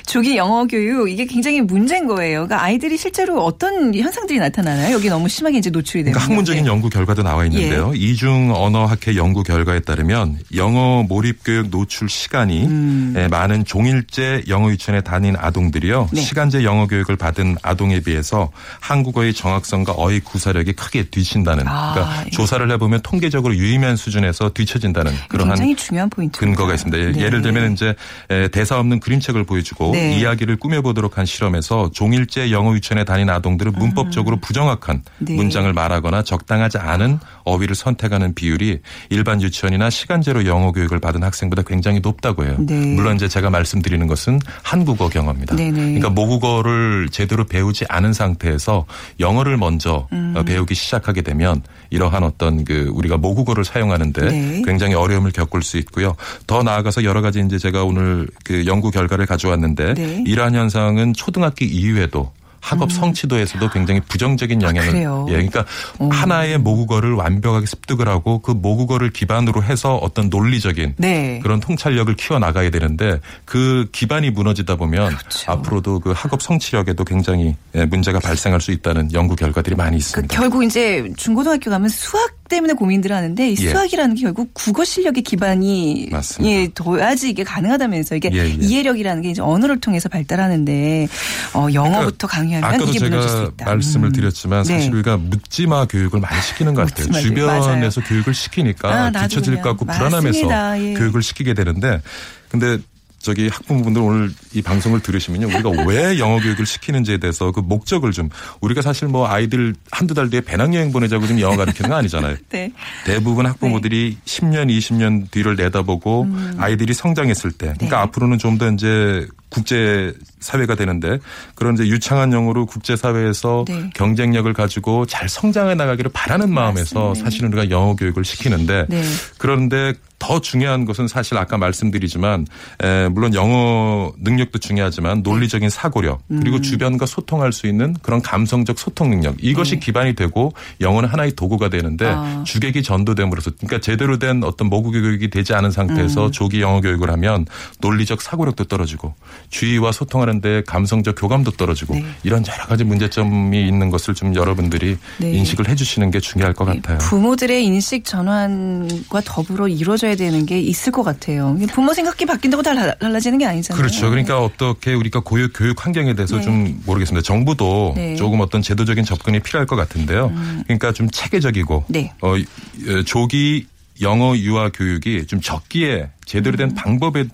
조기 0.06 0.38
영어 0.38 0.66
교육 0.66 1.10
이게 1.10 1.26
굉장히 1.26 1.62
문제인 1.62 2.06
거예요. 2.06 2.46
그러니까 2.46 2.64
아이들이 2.64 2.96
실제로 2.96 3.44
어떤 3.44 3.96
현상들이 3.96 4.38
나타나나요? 4.38 4.94
여기 4.94 5.10
너무 5.10 5.28
심하게 5.28 5.58
이제 5.58 5.72
노출이 5.72 6.04
되면. 6.04 6.14
그러니까 6.14 6.32
학문적인 6.32 6.64
네. 6.64 6.70
연구 6.70 6.90
결과도 6.90 7.24
나와 7.24 7.46
있는데요. 7.46 7.92
이중 7.96 8.52
언어 8.54 8.86
학회 8.86 9.16
연구 9.16 9.42
결과에 9.42 9.80
따르면 9.80 10.38
영어 10.56 11.02
몰입 11.02 11.44
교육 11.44 11.70
노출 11.72 12.08
시간이 12.08 13.14
예, 13.18 13.28
많은 13.30 13.66
종일제 13.66 14.44
영어 14.48 14.70
유치원에 14.70 15.02
다닌 15.02 15.36
아동들이요. 15.38 16.02
음. 16.04 16.08
네. 16.12 16.22
시간제 16.22 16.64
영어 16.64 16.86
교육을 16.86 17.16
받은 17.16 17.58
아동 17.64 17.92
에 17.96 18.00
비해서 18.02 18.52
한국어의 18.80 19.34
정확성과 19.34 19.94
어휘 19.94 20.20
구사력이 20.20 20.74
크게 20.74 21.04
뒤친다는 21.06 21.68
아, 21.68 21.94
그러니까 21.94 22.24
예. 22.26 22.30
조사를 22.30 22.70
해보면 22.72 23.02
통계적으로 23.02 23.56
유의미한 23.56 23.96
수준에서 23.96 24.52
뒤처진다는 24.54 25.14
그러한 25.30 25.56
굉장히 25.56 25.76
중요한 25.76 26.10
포인트. 26.10 26.40
근거가 26.40 26.74
있습니다. 26.74 26.98
예, 26.98 27.12
네. 27.12 27.22
예를 27.22 27.42
들면 27.42 27.74
이제 27.74 27.96
에, 28.30 28.48
대사 28.50 28.78
없는 28.80 29.00
그림책을 29.00 29.46
보여주고 29.46 29.92
네. 29.94 30.20
이야기를 30.20 30.58
꾸며보도록 30.58 31.18
한 31.18 31.26
실험에서 31.26 31.92
종일제 31.94 32.52
영어 32.52 32.74
유치원에 32.74 33.06
다닌 33.06 33.30
아동들은 33.30 33.74
문법적으로 33.74 34.38
부정확한 34.38 35.04
네. 35.20 35.36
문장을 35.36 35.72
말하거나 35.72 36.24
적당하지 36.24 36.78
않은 36.78 37.20
어휘를 37.44 37.76
선택하는 37.76 38.34
비율이 38.36 38.80
일반 39.10 39.42
유치원이나 39.42 39.90
시간제로 39.90 40.46
영어 40.46 40.72
교육을 40.72 41.00
받은 41.00 41.24
학생보다 41.24 41.62
굉장히 41.62 42.00
높다고 42.02 42.46
해요. 42.46 42.56
네. 42.60 42.74
물론 42.74 43.16
이제 43.16 43.28
제가 43.28 43.50
말씀드리는 43.50 44.06
것은 44.08 44.40
한국어 44.64 45.08
경어입니다. 45.08 45.56
네네. 45.56 45.72
그러니까 45.72 46.10
모국어를 46.10 47.08
제대로 47.12 47.46
배우지 47.46 47.85
않은 47.90 48.14
상태에서 48.14 48.86
영어를 49.20 49.58
먼저 49.58 50.08
음. 50.12 50.34
어, 50.36 50.44
배우기 50.44 50.76
시작하게 50.76 51.22
되면 51.22 51.62
이러한 51.90 52.24
어떤 52.24 52.64
그 52.66 52.90
우리가 52.94 53.18
모국어를 53.18 53.64
사용하는데 53.64 54.22
네. 54.22 54.62
굉장히 54.66 54.96
어려움을 54.96 55.32
겪을 55.32 55.62
수 55.62 55.78
있고요. 55.78 56.16
더 56.48 56.64
나아가서 56.64 57.04
여러 57.04 57.22
가지 57.22 57.40
이제 57.46 57.58
제가 57.58 57.84
오늘 57.84 58.28
그 58.44 58.66
연구 58.66 58.92
결과를 58.92 59.26
가져왔는데 59.26 59.94
네. 59.94 60.24
이러한 60.26 60.56
현상은 60.56 61.14
초등학교 61.14 61.66
이후에도 61.66 62.32
학업 62.66 62.92
성취도에서도 62.92 63.70
굉장히 63.70 64.02
부정적인 64.02 64.62
영향을 64.64 64.90
음. 64.90 64.92
그래요? 64.92 65.26
예 65.30 65.34
그러니까 65.34 65.66
어. 66.00 66.10
하나의 66.12 66.58
모국어를 66.58 67.14
완벽하게 67.14 67.68
습득을 67.68 68.08
하고 68.08 68.40
그 68.40 68.52
모국어를 68.52 69.12
기반으로 69.12 69.62
해서 69.64 69.96
어떤 69.98 70.30
논리적인 70.30 70.96
네. 70.98 71.40
그런 71.44 71.60
통찰력을 71.60 72.14
키워 72.16 72.40
나가야 72.40 72.72
되는데 72.72 73.20
그 73.46 73.88
기반이 73.92 74.32
무너지다 74.32 74.78
보면 74.78 75.16
그렇죠. 75.16 75.52
앞으로도 75.52 76.00
그 76.00 76.12
학업 76.16 76.42
성취력에도 76.42 77.04
굉장히 77.04 77.56
예, 77.76 77.86
문제가 77.86 78.20
발생할 78.20 78.60
수 78.60 78.72
있다는 78.72 79.14
연구 79.14 79.36
결과들이 79.36 79.76
많이 79.76 79.92
그 79.92 79.98
있습니다. 79.98 80.36
결국 80.36 80.64
이제 80.64 81.12
중고등학교 81.18 81.70
가면 81.70 81.90
수학 81.90 82.34
때문에 82.48 82.74
고민들을 82.74 83.16
하는데 83.16 83.50
이 83.50 83.56
예. 83.60 83.70
수학이라는 83.70 84.16
게 84.16 84.22
결국 84.22 84.54
국어 84.54 84.84
실력의 84.84 85.24
기반이 85.24 86.10
맞습니다. 86.12 86.56
예, 86.56 86.68
둬야지 86.74 87.30
이게 87.30 87.44
가능하다면서 87.44 88.16
이게 88.16 88.30
예, 88.34 88.40
예. 88.40 88.48
이해력이라는 88.60 89.22
게 89.22 89.30
이제 89.32 89.42
언어를 89.42 89.80
통해서 89.80 90.10
발달하는데 90.10 91.08
어, 91.54 91.68
영어부터 91.74 92.28
강요하면 92.28 92.64
아까도 92.64 92.86
이게 92.92 93.00
무너질 93.00 93.30
수 93.30 93.52
있다. 93.54 93.66
말씀을 93.66 94.10
음. 94.10 94.14
드렸지만 94.14 94.64
네. 94.64 94.74
사실 94.74 94.94
우리가 94.94 95.18
묻지마 95.18 95.86
교육을 95.86 96.20
많이 96.20 96.42
시키는 96.42 96.74
것 96.74 96.88
같아요. 96.88 97.22
주변에서 97.22 98.02
교육을 98.02 98.34
시키니까 98.34 99.06
아, 99.06 99.12
뒤처질 99.12 99.62
것 99.62 99.70
같고. 99.70 99.86
불안하면서. 99.86 100.82
예. 100.82 100.94
교육을 100.94 101.22
시키게 101.22 101.54
되는데 101.54 102.02
근데 102.50 102.78
저기 103.26 103.48
학부모분들 103.50 104.02
오늘 104.02 104.32
이 104.54 104.62
방송을 104.62 105.02
들으시면요. 105.02 105.48
우리가 105.48 105.70
왜 105.86 106.18
영어 106.20 106.40
교육을 106.40 106.66
시키는지에 106.66 107.18
대해서 107.18 107.52
그 107.52 107.60
목적을 107.60 108.12
좀 108.12 108.30
우리가 108.62 108.82
사실 108.82 109.08
뭐 109.08 109.28
아이들 109.28 109.76
한두 109.92 110.14
달 110.14 110.30
뒤에 110.30 110.42
배낭여행 110.42 110.92
보내자고 110.92 111.28
좀 111.28 111.40
영어 111.40 111.58
가르치는 111.58 111.90
거 111.90 111.96
아니잖아요. 111.98 112.38
네. 112.50 112.72
대부분 113.06 113.46
학부모들이 113.46 114.18
10년, 114.26 114.70
20년 114.70 115.30
뒤를 115.32 115.56
내다보고 115.56 116.24
음. 116.24 116.56
아이들이 116.58 116.94
성장했을 116.94 117.52
때, 117.52 117.74
그러니까 117.76 117.98
네. 117.98 118.04
앞으로는 118.04 118.40
좀 118.40 118.56
더 118.56 118.70
이제 118.72 119.28
국제 119.56 120.14
사회가 120.42 120.76
되는데 120.76 121.18
그런 121.56 121.76
이제 121.76 121.88
유창한 121.88 122.34
영어로 122.34 122.66
국제 122.66 122.98
사회에서 122.98 123.64
네. 123.66 123.90
경쟁력을 123.96 124.52
가지고 124.52 125.06
잘 125.06 125.30
성장해 125.30 125.76
나가기를 125.76 126.12
바라는 126.14 126.54
마음에서 126.54 127.08
맞습니다. 127.08 127.24
사실은 127.24 127.54
우리가 127.54 127.70
영어 127.70 127.96
교육을 127.96 128.26
시키는데 128.26 128.88
네. 128.90 129.02
그런데 129.38 129.94
더 130.20 130.40
중요한 130.40 130.86
것은 130.86 131.08
사실 131.08 131.38
아까 131.38 131.58
말씀드리지만 131.58 132.48
에, 132.82 133.10
물론 133.10 133.34
영어 133.34 134.12
능력도 134.20 134.60
중요하지만 134.60 135.22
논리적인 135.24 135.70
사고력 135.70 136.22
음. 136.32 136.40
그리고 136.40 136.62
주변과 136.62 137.06
소통할 137.06 137.52
수 137.52 137.68
있는 137.68 137.96
그런 138.02 138.22
감성적 138.22 138.80
소통 138.80 139.10
능력 139.10 139.36
이것이 139.40 139.80
기반이 139.80 140.16
되고 140.16 140.54
영어는 140.82 141.10
하나의 141.10 141.34
도구가 141.34 141.70
되는데 141.70 142.06
네. 142.06 142.12
아. 142.12 142.44
주객이 142.46 142.82
전도됨으로써 142.82 143.52
그러니까 143.58 143.80
제대로 143.80 144.18
된 144.18 144.44
어떤 144.44 144.70
모국 144.70 144.92
교육이 144.92 145.30
되지 145.30 145.54
않은 145.54 145.70
음. 145.70 145.72
상태에서 145.72 146.32
조기 146.32 146.62
영어 146.62 146.82
교육을 146.82 147.10
하면 147.12 147.46
논리적 147.82 148.22
사고력도 148.22 148.66
떨어지고 148.66 149.14
주위와 149.50 149.92
소통하는데 149.92 150.64
감성적 150.66 151.16
교감도 151.18 151.52
떨어지고 151.52 151.96
네. 151.96 152.06
이런 152.24 152.44
여러 152.48 152.66
가지 152.66 152.84
문제점이 152.84 153.68
있는 153.68 153.90
것을 153.90 154.14
좀 154.14 154.36
여러분들이 154.36 154.98
네. 155.20 155.32
인식을 155.32 155.70
해주시는 155.70 156.12
게 156.12 156.20
중요할 156.20 156.54
것 156.54 156.66
같아요. 156.66 156.98
부모들의 157.00 157.64
인식 157.64 158.06
전환과 158.06 159.22
더불어 159.26 159.68
이루어져야 159.68 160.16
되는 160.16 160.46
게 160.46 160.60
있을 160.60 160.92
것 160.92 161.04
같아요. 161.04 161.58
부모 161.72 161.94
생각이 161.94 162.26
바뀐다고 162.26 162.64
다 162.64 162.74
달라- 162.74 162.96
달라지는 162.96 163.38
게 163.38 163.46
아니잖아요. 163.46 163.80
그렇죠. 163.82 164.10
그러니까 164.10 164.40
어떻게 164.44 164.94
우리가 164.94 165.22
고육 165.22 165.52
교육 165.56 165.86
환경에 165.86 166.14
대해서 166.16 166.38
네. 166.38 166.42
좀 166.44 166.82
모르겠습니다. 166.86 167.24
정부도 167.24 167.94
네. 167.96 168.12
음. 168.12 168.16
조금 168.18 168.42
어떤 168.42 168.62
제도적인 168.62 169.04
접근이 169.06 169.40
필요할 169.40 169.66
것 169.68 169.76
같은데요. 169.76 170.32
그러니까 170.64 170.92
좀 170.92 171.10
체계적이고 171.10 171.86
네. 171.90 172.12
어, 172.22 172.38
이- 172.38 172.46
어, 172.88 173.04
조기 173.06 173.68
영어 174.02 174.36
유아 174.36 174.70
교육이 174.70 175.26
좀 175.28 175.40
적기에 175.40 176.10
제대로 176.26 176.58
된 176.58 176.74
방법에 176.74 177.26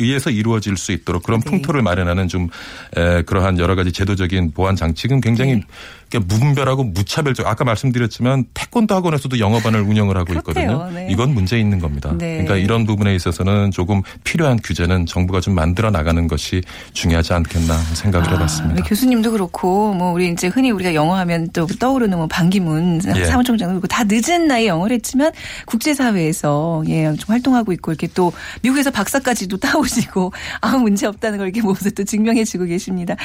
의해서 0.00 0.30
이루어질 0.30 0.76
수 0.76 0.92
있도록 0.92 1.22
그런 1.22 1.40
음. 1.40 1.44
네. 1.44 1.50
풍토를 1.50 1.82
마련하는 1.82 2.28
좀 2.28 2.48
에, 2.96 3.22
그러한 3.22 3.58
여러 3.58 3.74
가지 3.74 3.92
제도적인 3.92 4.52
보완 4.52 4.76
장치는 4.76 5.20
굉장히 5.20 5.56
네. 5.56 5.62
그러니까 6.10 6.34
무분별하고 6.34 6.84
무차별적 6.84 7.46
아까 7.46 7.64
말씀드렸지만 7.64 8.44
태권도 8.52 8.94
학원에서도 8.94 9.38
영어반을 9.38 9.80
운영을 9.80 10.16
하고. 10.16 10.34
있거든요. 10.40 10.88
네. 10.92 11.08
이건 11.10 11.34
문제 11.34 11.58
있는 11.58 11.78
겁니다. 11.78 12.12
네. 12.16 12.32
그러니까 12.32 12.56
이런 12.56 12.84
부분에 12.84 13.14
있어서는 13.14 13.70
조금 13.70 14.02
필요한 14.24 14.58
규제는 14.62 15.06
정부가 15.06 15.40
좀 15.40 15.54
만들어 15.54 15.90
나가는 15.90 16.26
것이 16.26 16.62
중요하지 16.92 17.32
않겠나 17.32 17.76
생각을 17.94 18.28
아, 18.28 18.32
해봤습니다. 18.32 18.84
교수님도 18.84 19.32
그렇고 19.32 19.94
뭐 19.94 20.12
우리 20.12 20.28
이제 20.28 20.48
흔히 20.48 20.70
우리가 20.70 20.94
영어하면 20.94 21.50
또 21.52 21.66
떠오르는 21.66 22.18
뭐 22.18 22.26
반기문 22.26 23.00
예. 23.16 23.24
사무총장도 23.24 23.80
그렇고 23.80 23.86
다 23.86 24.04
늦은 24.06 24.46
나이에 24.46 24.66
영어를 24.66 24.96
했지만 24.96 25.32
국제 25.66 25.94
사회에서 25.94 26.82
예, 26.88 27.12
좀 27.14 27.26
활동하고 27.28 27.72
있고 27.72 27.92
이렇게 27.92 28.08
또 28.14 28.32
미국에서 28.62 28.90
박사까지도 28.90 29.58
따오시고 29.60 30.32
아무 30.60 30.78
문제 30.80 31.06
없다는 31.06 31.38
걸 31.38 31.48
이렇게 31.48 31.62
모두 31.62 31.90
또 31.92 32.04
증명해주고 32.04 32.64
계십니다. 32.64 33.16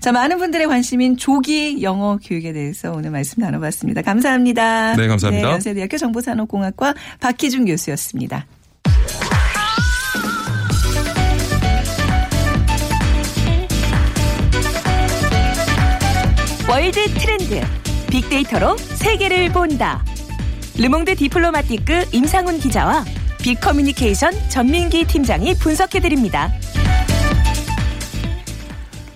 자 0.00 0.12
많은 0.12 0.38
분들의 0.38 0.66
관심인 0.66 1.16
조기 1.16 1.82
영어 1.82 2.18
교육 2.22 2.33
에 2.42 2.52
대해서 2.52 2.92
오늘 2.92 3.10
말씀 3.10 3.40
나눠봤습니다. 3.40 4.02
감사합니다. 4.02 4.96
네, 4.96 5.06
감사합니다. 5.06 5.52
연세대학교 5.52 5.96
정보산업공학과 5.96 6.94
박희준 7.20 7.66
교수였습니다. 7.66 8.46
월드 16.68 16.98
트렌드 17.14 17.60
빅데이터로 18.10 18.76
세계를 18.76 19.50
본다. 19.52 20.04
르몽드 20.76 21.14
디플로마티크 21.14 22.06
임상훈 22.12 22.58
기자와 22.58 23.04
빅커뮤니케이션 23.42 24.32
전민기 24.48 25.04
팀장이 25.04 25.54
분석해 25.54 26.00
드립니다. 26.00 26.50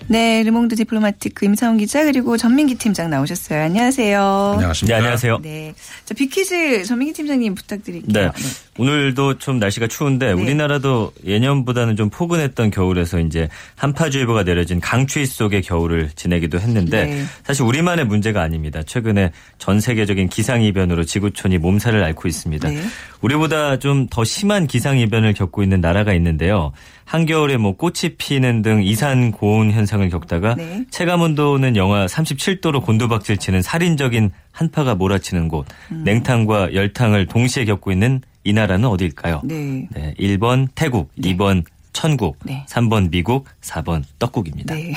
네, 0.09 0.43
르몽드 0.43 0.75
디플로마티크 0.75 1.45
임상훈 1.45 1.77
기자 1.77 2.03
그리고 2.03 2.35
전민기 2.35 2.75
팀장 2.75 3.09
나오셨어요. 3.09 3.61
안녕하세요. 3.61 4.51
안녕하십니까. 4.55 4.95
네, 4.95 4.99
안녕하세요. 4.99 5.39
네. 5.41 5.73
자, 6.03 6.13
빅퀴즈 6.15 6.83
전민기 6.85 7.13
팀장님 7.13 7.55
부탁드릴게요. 7.55 8.25
네. 8.25 8.31
오늘도 8.77 9.37
좀 9.37 9.59
날씨가 9.59 9.87
추운데 9.87 10.27
네. 10.27 10.31
우리나라도 10.33 11.13
예년보다는 11.25 11.95
좀 11.95 12.09
포근했던 12.09 12.71
겨울에서 12.71 13.19
이제 13.19 13.49
한파주의보가 13.75 14.43
내려진 14.43 14.79
강추위 14.79 15.25
속의 15.25 15.61
겨울을 15.61 16.09
지내기도 16.15 16.59
했는데 16.59 17.05
네. 17.05 17.23
사실 17.43 17.63
우리만의 17.63 18.05
문제가 18.05 18.41
아닙니다. 18.41 18.81
최근에 18.83 19.31
전 19.59 19.79
세계적인 19.79 20.29
기상이변으로 20.29 21.03
지구촌이 21.03 21.59
몸살을 21.59 22.03
앓고 22.03 22.27
있습니다. 22.27 22.67
네. 22.69 22.81
우리보다 23.21 23.77
좀 23.79 24.09
더 24.09 24.23
심한 24.23 24.65
기상이변을 24.67 25.33
겪고 25.33 25.61
있는 25.63 25.81
나라가 25.81 26.13
있는데요. 26.13 26.71
한겨울에 27.09 27.57
뭐 27.57 27.75
꽃이 27.75 28.17
피는 28.19 28.61
등 28.61 28.83
이산 28.83 29.31
고온 29.31 29.71
현상을 29.71 30.07
겪다가 30.11 30.53
네. 30.53 30.85
체감 30.91 31.21
온도는 31.21 31.75
영하 31.75 32.05
37도로 32.05 32.83
곤두박질 32.83 33.37
치는 33.37 33.63
살인적인 33.63 34.29
한파가 34.51 34.93
몰아치는 34.93 35.47
곳, 35.47 35.65
음. 35.91 36.03
냉탕과 36.03 36.75
열탕을 36.75 37.25
동시에 37.25 37.65
겪고 37.65 37.91
있는 37.91 38.21
이 38.43 38.53
나라는 38.53 38.87
어딜까요? 38.87 39.41
네. 39.43 39.87
네, 39.91 40.13
1번 40.19 40.67
태국, 40.75 41.09
2번 41.15 41.63
천국, 41.93 42.37
네. 42.43 42.65
3번 42.69 43.09
미국, 43.09 43.45
4번 43.61 44.03
떡국입니다. 44.19 44.75
네. 44.75 44.93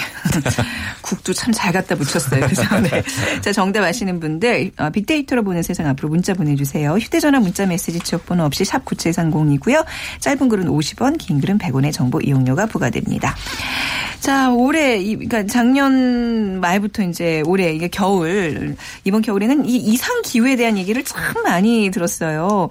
국도 1.03 1.33
참 1.33 1.53
잘 1.53 1.73
갖다 1.73 1.95
붙였어요. 1.95 2.41
그래서 2.41 2.81
네. 2.81 3.03
자, 3.41 3.53
정답 3.53 3.85
아시는 3.85 4.19
분들 4.21 4.73
어, 4.79 4.91
빅데이터로 4.91 5.45
보는 5.45 5.63
세상 5.63 5.87
앞으로 5.87 6.09
문자 6.09 6.35
보내주세요. 6.35 6.93
휴대전화 6.95 7.41
문자 7.41 7.67
메시지 7.67 8.01
지역번호 8.01 8.45
없이 8.45 8.65
샵 8.65 8.85
9730이고요. 8.85 9.85
짧은 10.21 10.49
글은 10.49 10.67
50원, 10.67 11.19
긴 11.19 11.41
글은 11.41 11.59
100원의 11.59 11.93
정보 11.93 12.21
이용료가 12.21 12.67
부과됩니다. 12.67 13.37
자, 14.23 14.53
올해 14.53 14.99
이- 14.99 15.17
그러니까 15.17 15.45
작년 15.47 16.61
말부터 16.61 17.03
이제 17.03 17.43
올해 17.45 17.73
이게 17.73 17.89
겨울 17.89 18.77
이번 19.03 19.21
겨울에는 19.21 19.67
이 19.69 19.75
이상 19.75 20.23
기후에 20.23 20.55
대한 20.55 20.79
얘기를 20.79 21.03
참 21.03 21.43
많이 21.43 21.91
들었어요. 21.91 22.69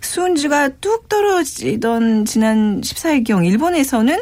수온지가 0.00 0.68
뚝 0.80 1.08
떨어지던 1.08 2.24
지난 2.24 2.80
14일경 2.82 3.44
일본에서는 3.44 4.16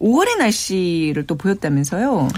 5월의 0.00 0.38
날씨를 0.38 1.26
또 1.26 1.36
보였다면서요. 1.36 2.28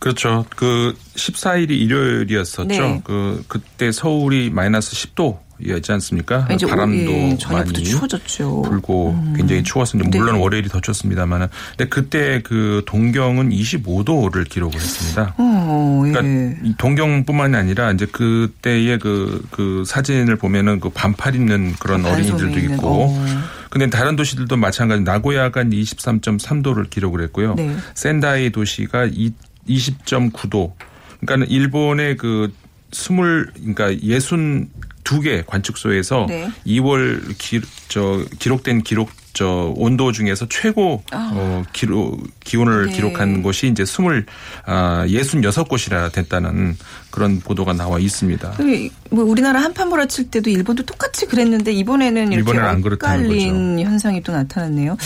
그렇죠. 0.00 0.44
그 0.56 0.96
14일이 1.14 1.70
일요일이었었죠. 1.70 2.64
네. 2.66 3.00
그 3.04 3.44
그때 3.46 3.92
서울이 3.92 4.50
마이너스 4.50 4.90
10도 4.96 5.38
였지 5.66 5.92
않습니까? 5.92 6.48
이제 6.52 6.66
바람도 6.66 7.10
예, 7.12 7.36
저녁부터 7.38 7.72
많이 7.78 7.84
추워졌죠. 7.84 8.62
불고 8.62 9.14
굉장히 9.36 9.62
추웠습니다. 9.62 10.10
네. 10.10 10.18
물론 10.18 10.36
월요일이 10.36 10.68
더 10.68 10.80
춥습니다만은. 10.80 11.48
근데 11.76 11.88
그때 11.88 12.40
그 12.42 12.82
동경은 12.86 13.50
25도를 13.50 14.48
기록을 14.48 14.80
했습니다. 14.80 15.34
어, 15.38 16.02
예. 16.06 16.12
그러니까 16.12 16.56
이 16.64 16.74
동경뿐만이 16.78 17.56
아니라 17.56 17.92
이제 17.92 18.06
그때의 18.06 18.98
그, 18.98 19.44
그 19.50 19.84
사진을 19.86 20.36
보면은 20.36 20.80
그 20.80 20.90
반팔 20.90 21.34
입는 21.34 21.74
그런 21.78 22.04
어린이들도 22.04 22.58
있고. 22.58 23.06
어. 23.10 23.24
근데 23.70 23.88
다른 23.88 24.16
도시들도 24.16 24.56
마찬가지. 24.56 25.02
나고야가 25.02 25.62
23.3도를 25.64 26.90
기록을 26.90 27.22
했고요. 27.22 27.54
네. 27.54 27.76
센다이 27.94 28.50
도시가 28.50 29.06
이- 29.12 29.32
20.9도. 29.68 30.72
그러니까 31.20 31.46
일본의 31.48 32.16
그 32.16 32.52
스물 32.92 33.50
그러니까 33.54 33.96
예순 34.02 34.68
두 35.10 35.20
개 35.20 35.42
관측소에서 35.44 36.26
네. 36.28 36.48
2월 36.64 37.36
기, 37.36 37.60
저 37.88 38.24
기록된 38.38 38.84
기록 38.84 39.10
저 39.32 39.72
온도 39.76 40.12
중에서 40.12 40.46
최고 40.48 41.02
어 41.12 41.64
기록 41.72 42.22
기온을 42.40 42.84
아. 42.84 42.86
네. 42.86 42.92
기록한 42.92 43.42
곳이 43.42 43.66
이제 43.66 43.84
스물 43.84 44.24
아 44.66 45.04
예순 45.08 45.42
여섯 45.42 45.68
곳이나 45.68 46.10
됐다는 46.10 46.76
그런 47.10 47.40
보도가 47.40 47.72
나와 47.72 47.98
있습니다. 47.98 48.52
그, 48.56 48.88
뭐 49.10 49.24
우리나라 49.24 49.60
한판 49.60 49.88
몰아칠 49.88 50.30
때도 50.30 50.48
일본도 50.48 50.84
똑같이 50.84 51.26
그랬는데 51.26 51.72
이번에는 51.72 52.32
이렇게 52.32 52.58
엇갈린 52.58 53.80
현상이 53.80 54.22
또 54.22 54.32
나타났네요. 54.32 54.96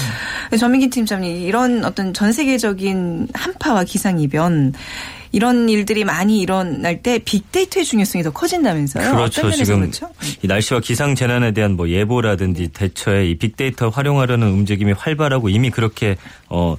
전민기 0.58 0.90
팀장님 0.90 1.46
이런 1.46 1.82
어떤 1.84 2.12
전 2.12 2.30
세계적인 2.30 3.28
한파와 3.32 3.84
기상 3.84 4.20
이변 4.20 4.74
이런 5.34 5.68
일들이 5.68 6.04
많이 6.04 6.40
일어날 6.40 7.02
때 7.02 7.18
빅데이터의 7.18 7.84
중요성이 7.84 8.22
더 8.22 8.30
커진다면서요? 8.30 9.10
그렇죠. 9.10 9.50
지금 9.50 9.80
그렇죠? 9.80 10.08
이 10.42 10.46
날씨와 10.46 10.78
기상 10.78 11.16
재난에 11.16 11.50
대한 11.50 11.72
뭐 11.72 11.88
예보라든지 11.88 12.68
대처에 12.68 13.26
이 13.30 13.34
빅데이터 13.36 13.88
활용하려는 13.88 14.46
움직임이 14.46 14.92
활발하고 14.92 15.48
이미 15.48 15.70
그렇게 15.70 16.16
어 16.48 16.76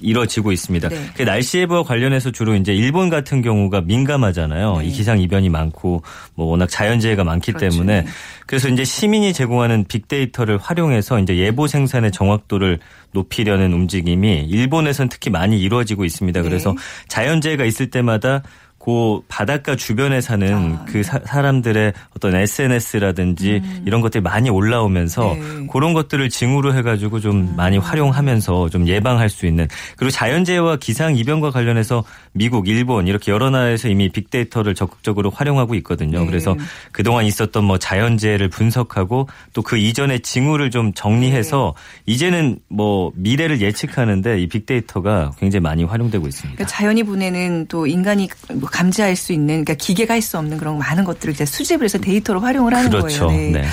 이뤄지고 0.00 0.52
있습니다. 0.52 0.88
네. 0.88 0.96
그 1.14 1.22
날씨 1.22 1.58
예보와 1.58 1.84
관련해서 1.84 2.30
주로 2.30 2.54
이제 2.54 2.74
일본 2.74 3.08
같은 3.08 3.42
경우가 3.42 3.82
민감하잖아요. 3.82 4.78
네. 4.78 4.86
이 4.86 4.90
기상 4.90 5.20
이변이 5.20 5.48
많고 5.48 6.02
뭐 6.34 6.46
워낙 6.46 6.68
자연재해가 6.68 7.24
많기 7.24 7.52
그렇죠. 7.52 7.76
때문에 7.76 8.02
네. 8.02 8.06
그래서 8.46 8.68
이제 8.68 8.84
시민이 8.84 9.32
제공하는 9.32 9.84
빅데이터를 9.88 10.58
활용해서 10.58 11.18
이제 11.20 11.36
예보 11.36 11.66
생산의 11.66 12.12
정확도를 12.12 12.78
높이려는 13.12 13.72
움직임이 13.72 14.44
일본에선 14.48 15.08
특히 15.08 15.30
많이 15.30 15.60
이루어지고 15.60 16.04
있습니다. 16.04 16.42
네. 16.42 16.48
그래서 16.48 16.74
자연재해가 17.08 17.64
있을 17.64 17.90
때마다 17.90 18.42
그 18.84 19.20
바닷가 19.28 19.76
주변에 19.76 20.20
사는 20.20 20.76
아, 20.76 20.84
그 20.86 21.02
사, 21.02 21.18
사람들의 21.24 21.92
어떤 22.16 22.36
SNS라든지 22.36 23.62
이런 23.84 24.00
것들이 24.00 24.22
많이 24.22 24.50
올라오면서 24.50 25.32
음. 25.32 25.60
네. 25.62 25.66
그런 25.72 25.92
것들을 25.92 26.28
징후로 26.28 26.74
해가지고 26.74 27.20
좀 27.20 27.54
많이 27.56 27.78
활용하면서 27.78 28.68
좀 28.68 28.86
예방할 28.86 29.28
수 29.28 29.46
있는 29.46 29.66
그리고 29.96 30.10
자연재해와 30.10 30.76
기상 30.76 31.16
이변과 31.16 31.50
관련해서 31.50 32.04
미국, 32.32 32.68
일본 32.68 33.08
이렇게 33.08 33.32
여러 33.32 33.50
나라에서 33.50 33.88
이미 33.88 34.08
빅데이터를 34.08 34.74
적극적으로 34.74 35.30
활용하고 35.30 35.74
있거든요. 35.76 36.20
네. 36.20 36.26
그래서 36.26 36.54
그동안 36.92 37.24
있었던 37.24 37.64
뭐 37.64 37.78
자연재해를 37.78 38.48
분석하고 38.48 39.28
또 39.52 39.64
그 39.64 39.78
이전의 39.78 40.20
징후를 40.20 40.70
좀 40.70 40.92
정리해서 40.92 41.74
네. 42.06 42.12
이제는 42.12 42.58
뭐 42.68 43.10
미래를 43.16 43.60
예측하는데 43.60 44.40
이 44.40 44.46
빅데이터가 44.46 45.32
굉장히 45.38 45.62
많이 45.62 45.82
활용되고 45.82 46.28
있습니다. 46.28 46.56
그러니까 46.56 46.76
자연이 46.76 47.02
보내는 47.02 47.66
또 47.66 47.86
인간이 47.86 48.28
뭐 48.54 48.68
감지할 48.74 49.14
수 49.16 49.32
있는 49.32 49.64
그러니까 49.64 49.74
기계가 49.74 50.14
할 50.14 50.22
수 50.24 50.38
없는 50.38 50.56
그런 50.58 50.78
많은 50.78 51.04
것들을 51.04 51.34
이제 51.34 51.44
수집을 51.44 51.84
해서 51.84 51.98
데이터로 51.98 52.40
활용을 52.40 52.72
하는 52.74 52.88
그렇죠. 52.90 53.26
거예요. 53.26 53.52
네. 53.52 53.64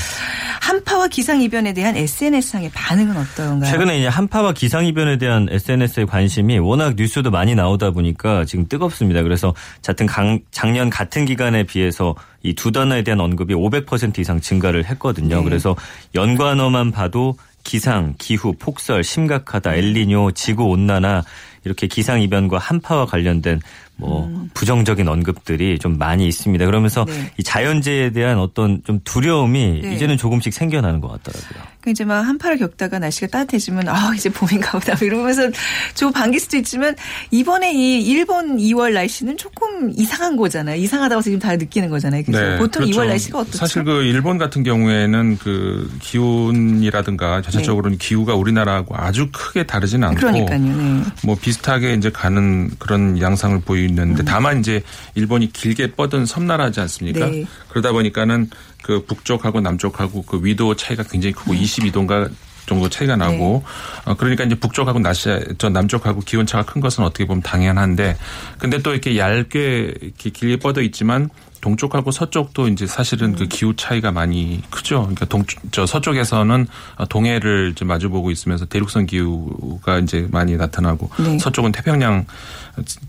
한파와 0.62 1.08
기상 1.08 1.42
이변에 1.42 1.74
대한 1.74 1.96
SNS상의 1.98 2.70
반응은 2.74 3.16
어떤가요? 3.18 3.72
최근에 3.72 4.00
이제 4.00 4.08
한파와 4.08 4.54
기상이변에 4.54 5.18
대한 5.18 5.48
SNS의 5.50 6.06
관심이 6.08 6.60
워낙 6.60 6.96
뉴스도 6.98 7.32
많이 7.32 7.56
나오다 7.56 7.92
보니까 7.92 8.46
지금 8.46 8.68
뜨겁습니다. 8.68 9.24
그래서 9.24 9.54
같은 9.86 10.06
강- 10.06 10.40
작년 10.52 10.90
같은 10.90 11.26
기간에 11.26 11.64
비해서 11.64 12.16
이 12.44 12.54
두 12.54 12.72
단어에 12.72 13.04
대한 13.04 13.20
언급이 13.22 13.54
500% 13.54 14.20
이상 14.20 14.40
증가를 14.42 14.86
했거든요. 14.86 15.38
네. 15.38 15.44
그래서 15.44 15.76
연관어만 16.16 16.92
봐도 16.92 17.36
기상, 17.64 18.16
기후, 18.18 18.54
폭설, 18.60 19.04
심각하다, 19.04 19.76
엘니뇨, 19.76 20.32
지구 20.32 20.66
온난화 20.66 21.24
이렇게 21.64 21.86
기상 21.88 22.22
이변과 22.22 22.58
한파와 22.58 23.06
관련된 23.06 23.62
뭐 24.02 24.48
부정적인 24.54 25.08
언급들이 25.08 25.80
좀 25.80 25.98
많이 25.98 26.28
있습니다. 26.28 26.66
그러면서 26.66 27.04
음. 27.04 27.06
네. 27.08 27.32
이 27.38 27.44
자연재해에 27.44 28.12
대한 28.12 28.40
어떤 28.40 28.82
좀 28.84 29.00
두려움이 29.04 29.82
네. 29.84 29.94
이제는 29.94 30.18
조금씩 30.18 30.54
생겨나는 30.54 31.00
것 31.02 31.08
같더라고요. 31.10 31.64
그 31.82 31.90
이제 31.90 32.04
막 32.04 32.22
한파를 32.22 32.58
겪다가 32.58 33.00
날씨가 33.00 33.28
따뜻해지면 33.28 33.90
아 33.90 34.14
이제 34.16 34.30
봄인가 34.30 34.72
보다 34.78 34.94
이러면서 35.04 35.50
좀 35.96 36.12
반길 36.12 36.40
수도 36.40 36.58
있지만 36.58 36.96
이번에 37.32 37.74
이 37.74 38.02
일본 38.02 38.58
2월 38.58 38.94
날씨는 38.94 39.38
조금 39.38 39.92
이상한 39.96 40.36
거잖아요. 40.36 40.76
이상하다고 40.76 41.22
지금 41.22 41.40
다 41.40 41.56
느끼는 41.56 41.90
거잖아요. 41.90 42.24
그래서 42.26 42.58
보통 42.60 42.84
그렇죠. 42.84 43.00
2월 43.02 43.08
날씨가 43.08 43.40
어떻죠? 43.40 43.58
사실 43.58 43.84
그 43.84 44.04
일본 44.04 44.38
같은 44.38 44.64
경우에는 44.64 45.38
그 45.40 45.92
기온이라든가 46.00 47.42
전체적으로는 47.42 47.98
기후가 47.98 48.36
우리나라하고 48.36 48.96
아주 48.96 49.30
크게 49.32 49.64
다르지는 49.64 50.08
않고 50.10 50.32
네. 50.32 50.46
그러니까요. 50.46 50.60
네. 50.60 51.04
뭐 51.24 51.36
비슷하게 51.36 51.96
이제 51.96 52.12
가는 52.12 52.70
그런 52.78 53.20
양상을 53.20 53.58
음. 53.58 53.62
보이는 53.62 53.91
데 53.96 54.24
다만 54.24 54.60
이제 54.60 54.84
일본이 55.16 55.52
길게 55.52 55.94
뻗은 55.94 56.26
섬나라지 56.26 56.80
않습니까? 56.82 57.28
네. 57.28 57.46
그러다 57.70 57.92
보니까는 57.92 58.50
그 58.82 59.06
북쪽하고 59.06 59.62
남쪽하고 59.62 60.24
그 60.24 60.44
위도 60.44 60.76
차이가 60.76 61.04
굉장히 61.04 61.34
크고 61.34 61.54
22도인가 61.54 62.32
정도 62.66 62.90
차이가 62.90 63.16
나고 63.16 63.64
네. 64.06 64.12
어 64.12 64.16
그러니까 64.16 64.44
이제 64.44 64.56
북쪽하고 64.56 65.00
날씨 65.00 65.30
저 65.58 65.70
남쪽하고 65.70 66.22
기온 66.22 66.46
차가 66.46 66.64
큰 66.64 66.82
것은 66.82 67.04
어떻게 67.04 67.26
보면 67.26 67.42
당연한데 67.42 68.18
근데 68.60 68.82
또 68.82 68.92
이렇게 68.92 69.18
얇게 69.18 69.94
이렇게 70.02 70.30
길게 70.30 70.58
뻗어 70.58 70.82
있지만 70.82 71.30
동쪽하고 71.62 72.12
서쪽도 72.12 72.68
이제 72.68 72.88
사실은 72.88 73.30
음. 73.30 73.36
그 73.36 73.48
기후 73.48 73.76
차이가 73.76 74.12
많이 74.12 74.62
크죠. 74.70 75.02
그러니까 75.02 75.26
동, 75.26 75.44
저 75.72 75.86
서쪽에서는 75.86 76.68
동해를 77.10 77.72
이제 77.72 77.86
마주보고 77.86 78.32
있으면서 78.32 78.66
대륙성 78.66 79.06
기후가 79.06 80.00
이제 80.00 80.28
많이 80.32 80.58
나타나고 80.58 81.10
네. 81.20 81.38
서쪽은 81.40 81.72
태평양 81.72 82.26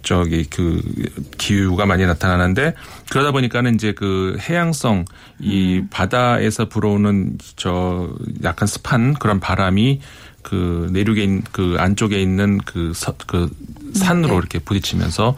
저기 0.02 0.44
그 0.44 0.80
기후가 1.38 1.86
많이 1.86 2.04
나타나는데 2.04 2.74
그러다 3.10 3.32
보니까는 3.32 3.74
이제 3.74 3.92
그 3.92 4.36
해양성 4.40 5.04
이 5.40 5.78
음. 5.78 5.88
바다에서 5.90 6.68
불어오는 6.68 7.38
저 7.56 8.10
약간 8.44 8.68
습한 8.68 9.14
그런 9.14 9.40
바람이 9.40 10.00
그 10.42 10.88
내륙에 10.92 11.22
있는 11.22 11.42
그 11.52 11.76
안쪽에 11.78 12.20
있는 12.20 12.58
그, 12.58 12.92
서, 12.94 13.14
그 13.26 13.48
산으로 13.94 14.32
네. 14.32 14.38
이렇게 14.38 14.58
부딪히면서 14.58 15.36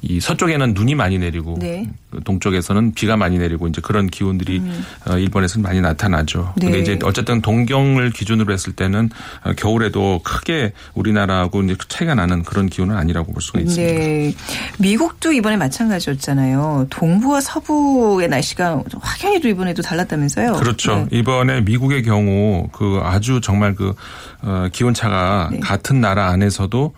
이 0.00 0.20
서쪽에는 0.20 0.74
눈이 0.74 0.94
많이 0.94 1.18
내리고 1.18 1.56
네. 1.58 1.80
음. 1.80 1.94
그 2.10 2.22
동쪽에서는 2.22 2.92
비가 2.94 3.16
많이 3.16 3.36
내리고 3.36 3.66
이제 3.66 3.80
그런 3.82 4.06
기온들이 4.06 4.62
어, 5.08 5.18
일본에서는 5.18 5.62
많이 5.62 5.80
나타나죠. 5.80 6.54
네. 6.56 6.66
근데 6.66 6.78
이제 6.78 6.98
어쨌든 7.02 7.42
동경을 7.42 8.10
기준으로 8.10 8.52
했을 8.52 8.72
때는 8.72 9.10
어, 9.44 9.52
겨울에도 9.54 10.20
크게 10.22 10.72
우리나라하고 10.94 11.62
이제 11.62 11.76
차이가 11.88 12.14
나는 12.14 12.44
그런 12.44 12.68
기온은 12.68 12.96
아니라고 12.96 13.32
볼 13.32 13.42
수가 13.42 13.60
있습니다. 13.60 13.92
네. 13.92 14.34
미국도 14.78 15.32
이번에 15.32 15.56
마찬가지였잖아요. 15.56 16.86
동부와 16.90 17.40
서부의 17.40 18.28
날씨가 18.28 18.84
확연히 19.00 19.40
또 19.40 19.48
이번에도 19.48 19.82
달랐다면서요. 19.82 20.52
그렇죠. 20.52 21.08
네. 21.10 21.18
이번에 21.18 21.62
미국의 21.62 22.04
경우 22.04 22.68
그 22.72 23.00
아주 23.02 23.40
정말 23.42 23.74
그 23.74 23.94
어, 24.42 24.68
기온 24.72 24.94
차가 24.94 25.48
네. 25.50 25.58
같은 25.60 26.00
나라 26.00 26.28
안에서도 26.28 26.94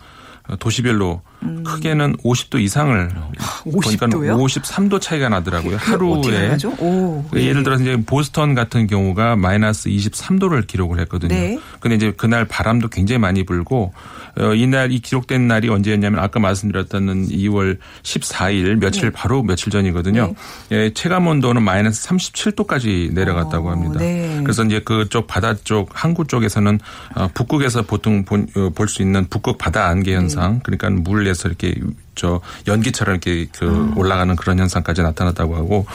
어, 0.49 0.55
도시별로 0.57 1.21
크게는 1.63 2.17
50도 2.17 2.59
이상을 2.59 3.09
보니까 3.63 4.07
50도 4.07 4.27
요? 4.27 4.37
53도 4.37 5.01
차이가 5.01 5.29
나더라고요. 5.29 5.75
어떻게 5.75 5.91
하루에? 5.91 6.57
오. 6.79 7.23
그 7.31 7.41
예를 7.41 7.63
들어서 7.63 7.83
이제 7.83 7.97
보스턴 8.05 8.53
같은 8.53 8.87
경우가 8.87 9.35
마이너스 9.35 9.89
23도를 9.89 10.67
기록을 10.67 10.99
했거든요. 11.01 11.33
네. 11.33 11.59
근데 11.79 11.95
이제 11.95 12.13
그날 12.15 12.45
바람도 12.45 12.89
굉장히 12.89 13.19
많이 13.19 13.43
불고 13.43 13.93
어, 14.39 14.53
이날 14.53 14.91
이 14.91 14.99
기록된 14.99 15.47
날이 15.47 15.69
언제였냐면 15.69 16.19
아까 16.19 16.39
말씀드렸던 16.39 17.27
2월 17.27 17.77
14일 18.03 18.75
며칠 18.75 19.03
네. 19.03 19.09
바로 19.09 19.43
며칠 19.43 19.71
전이거든요. 19.71 20.33
예, 20.71 20.93
체감 20.93 21.27
온도는 21.27 21.63
마이너스 21.63 22.07
37도까지 22.07 23.13
내려갔다고 23.13 23.67
어, 23.67 23.71
합니다. 23.71 23.99
네. 23.99 24.39
그래서 24.43 24.63
이제 24.63 24.79
그쪽 24.79 25.27
바다 25.27 25.55
쪽 25.63 25.89
항구 25.93 26.25
쪽에서는 26.27 26.79
어, 27.15 27.27
북극에서 27.33 27.81
보통 27.83 28.23
어, 28.29 28.69
볼수 28.73 29.01
있는 29.01 29.27
북극 29.27 29.57
바다 29.57 29.87
안개 29.87 30.15
현상, 30.15 30.59
그러니까 30.63 30.89
물 30.89 31.27
에서 31.31 31.47
이렇게 31.47 31.75
저 32.15 32.41
연기처럼 32.67 33.15
이렇게 33.15 33.47
그 33.57 33.93
올라가는 33.95 34.35
그런 34.35 34.59
현상까지 34.59 35.01
나타났다고 35.01 35.55
하고 35.55 35.85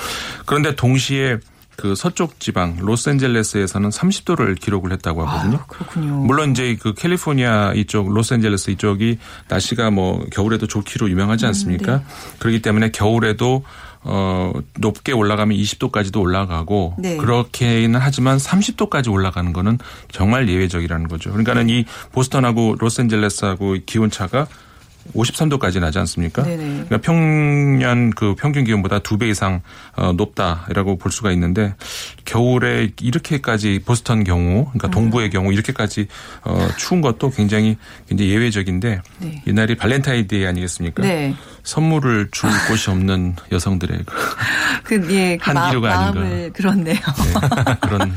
그런데 0.44 0.74
동시에 0.74 1.38
그 1.76 1.94
서쪽 1.94 2.40
지방 2.40 2.76
로스앤젤레스에서는 2.80 3.90
30도를 3.90 4.58
기록을 4.58 4.92
했다고 4.92 5.24
하거든요. 5.26 5.58
아, 5.58 5.66
그렇군요. 5.66 6.14
물론 6.14 6.50
이제 6.52 6.76
그 6.80 6.94
캘리포니아 6.94 7.74
이쪽 7.74 8.12
로스앤젤레스 8.12 8.70
이쪽이 8.70 9.18
날씨가 9.48 9.90
뭐 9.90 10.24
겨울에도 10.32 10.66
좋기로 10.66 11.10
유명하지 11.10 11.46
않습니까? 11.46 12.02
그렇기 12.38 12.62
때문에 12.62 12.90
겨울에도 12.90 13.62
어 14.08 14.52
높게 14.78 15.12
올라가면 15.12 15.56
20도까지도 15.56 16.20
올라가고 16.20 16.94
네. 16.98 17.16
그렇게는 17.16 17.98
하지만 18.00 18.38
30도까지 18.38 19.12
올라가는 19.12 19.52
거는 19.52 19.78
정말 20.10 20.48
예외적이라는 20.48 21.08
거죠. 21.08 21.30
그러니까는 21.30 21.68
이 21.68 21.84
보스턴하고 22.12 22.76
로스앤젤레스하고 22.78 23.78
기온 23.84 24.10
차가 24.10 24.46
53도까지 25.14 25.80
나지 25.80 25.98
않습니까? 25.98 26.42
네네. 26.42 26.64
그러니까 26.88 26.98
평년 26.98 28.10
그 28.10 28.34
평균 28.36 28.64
기온보다 28.64 28.98
두 29.00 29.16
배 29.16 29.28
이상 29.28 29.62
어, 29.96 30.12
높다라고 30.12 30.98
볼 30.98 31.10
수가 31.10 31.32
있는데 31.32 31.74
겨울에 32.24 32.90
이렇게까지 33.00 33.80
보스턴 33.86 34.24
경우, 34.24 34.60
음. 34.60 34.64
그러니까 34.72 34.90
동부의 34.90 35.30
경우 35.30 35.52
이렇게까지 35.52 36.06
어, 36.44 36.68
추운 36.76 37.00
것도 37.00 37.30
굉장히 37.30 37.76
굉장히 38.08 38.30
예외적인데 38.32 39.00
네. 39.18 39.42
이날이 39.46 39.74
발렌타인데이 39.76 40.46
아니겠습니까? 40.46 41.02
네. 41.02 41.34
선물을 41.62 42.28
줄 42.32 42.50
곳이 42.68 42.90
없는 42.90 43.36
여성들의 43.52 44.00
그 44.04 44.14
그, 44.84 45.14
예, 45.14 45.36
그 45.36 45.50
마, 45.50 45.62
한기류가 45.64 45.98
아닌가. 45.98 46.50
그렇네요. 46.52 46.94
네, 46.94 47.76
그런 47.82 48.14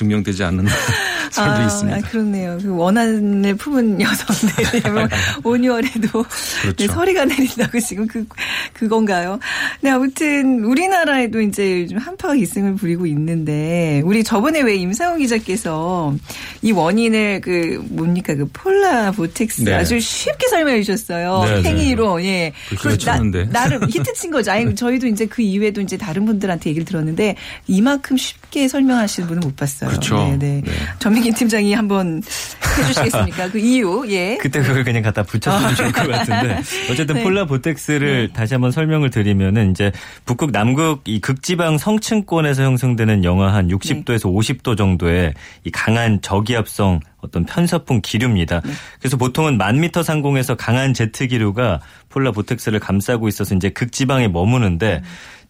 증명되지 0.00 0.42
않는 0.44 0.66
설도 1.30 1.52
아, 1.52 1.64
있습니다. 1.64 1.98
아, 1.98 2.00
그렇네요. 2.10 2.58
그 2.60 2.74
원한을 2.74 3.54
품은 3.54 4.00
여성들이 4.00 4.90
뭐 4.90 5.08
오뉴월에도 5.52 6.24
그렇죠. 6.62 6.76
네, 6.76 6.86
서리가 6.86 7.24
내린다고 7.26 7.78
지금 7.80 8.06
그 8.06 8.26
그건가요? 8.72 9.38
네 9.80 9.90
아무튼 9.90 10.64
우리나라에도 10.64 11.40
이제 11.40 11.82
요즘 11.82 11.98
한파가 11.98 12.34
기승을 12.34 12.74
부리고 12.74 13.06
있는데 13.06 14.02
우리 14.04 14.24
저번에 14.24 14.62
왜 14.62 14.74
임상훈 14.76 15.20
기자께서 15.20 16.14
이 16.62 16.72
원인을 16.72 17.42
그 17.42 17.84
뭡니까 17.90 18.34
그 18.34 18.46
폴라 18.52 19.12
보텍스 19.12 19.62
네. 19.62 19.74
아주 19.74 20.00
쉽게 20.00 20.48
설명해 20.48 20.82
주셨어요. 20.82 21.44
네, 21.44 21.54
네. 21.56 21.62
팽이로 21.62 22.22
예. 22.24 22.52
그 22.80 22.98
쳤는데. 22.98 23.50
나, 23.50 23.66
름 23.68 23.88
히트 23.88 24.14
친 24.14 24.30
거죠. 24.30 24.50
아니 24.50 24.74
저희도 24.74 25.06
이제 25.06 25.26
그 25.26 25.42
이외에도 25.42 25.80
이제 25.80 25.96
다른 25.96 26.24
분들한테 26.24 26.70
얘기를 26.70 26.84
들었는데 26.84 27.36
이만큼 27.68 28.16
쉽 28.16 28.39
게 28.50 28.68
설명하시는 28.68 29.28
분은 29.28 29.40
못 29.40 29.56
봤어요. 29.56 29.90
그렇죠. 29.90 30.16
네, 30.16 30.36
네. 30.38 30.62
네. 30.64 30.72
전민기 30.98 31.32
팀장이 31.32 31.72
한번 31.72 32.22
해주시겠습니까? 32.78 33.50
그 33.50 33.58
이유, 33.58 34.04
예. 34.08 34.36
그때 34.40 34.60
그걸 34.60 34.84
그냥 34.84 35.02
갖다 35.02 35.22
붙였으면 35.22 35.74
좋을 35.74 35.92
것 35.92 36.08
같은데 36.08 36.60
어쨌든 36.90 37.16
네. 37.16 37.22
폴라 37.22 37.46
보텍스를 37.46 38.30
다시 38.32 38.54
한번 38.54 38.72
설명을 38.72 39.10
드리면은 39.10 39.70
이제 39.70 39.92
북극 40.24 40.50
남극 40.50 41.02
이 41.04 41.20
극지방 41.20 41.78
성층권에서 41.78 42.62
형성되는 42.62 43.24
영하 43.24 43.54
한 43.54 43.68
60도에서 43.68 44.24
50도 44.24 44.76
정도의 44.76 45.34
이 45.64 45.70
강한 45.70 46.20
저기압성 46.20 47.00
어떤 47.20 47.44
편서풍 47.44 48.00
기류입니다. 48.02 48.62
그래서 48.98 49.16
보통은 49.16 49.58
만 49.58 49.80
미터 49.80 50.02
상공에서 50.02 50.56
강한 50.56 50.94
제트 50.94 51.26
기류가 51.26 51.80
폴라 52.08 52.32
보텍스를 52.32 52.80
감싸고 52.80 53.28
있어서 53.28 53.54
이제 53.54 53.70
극지방에 53.70 54.28
머무는데 54.28 55.02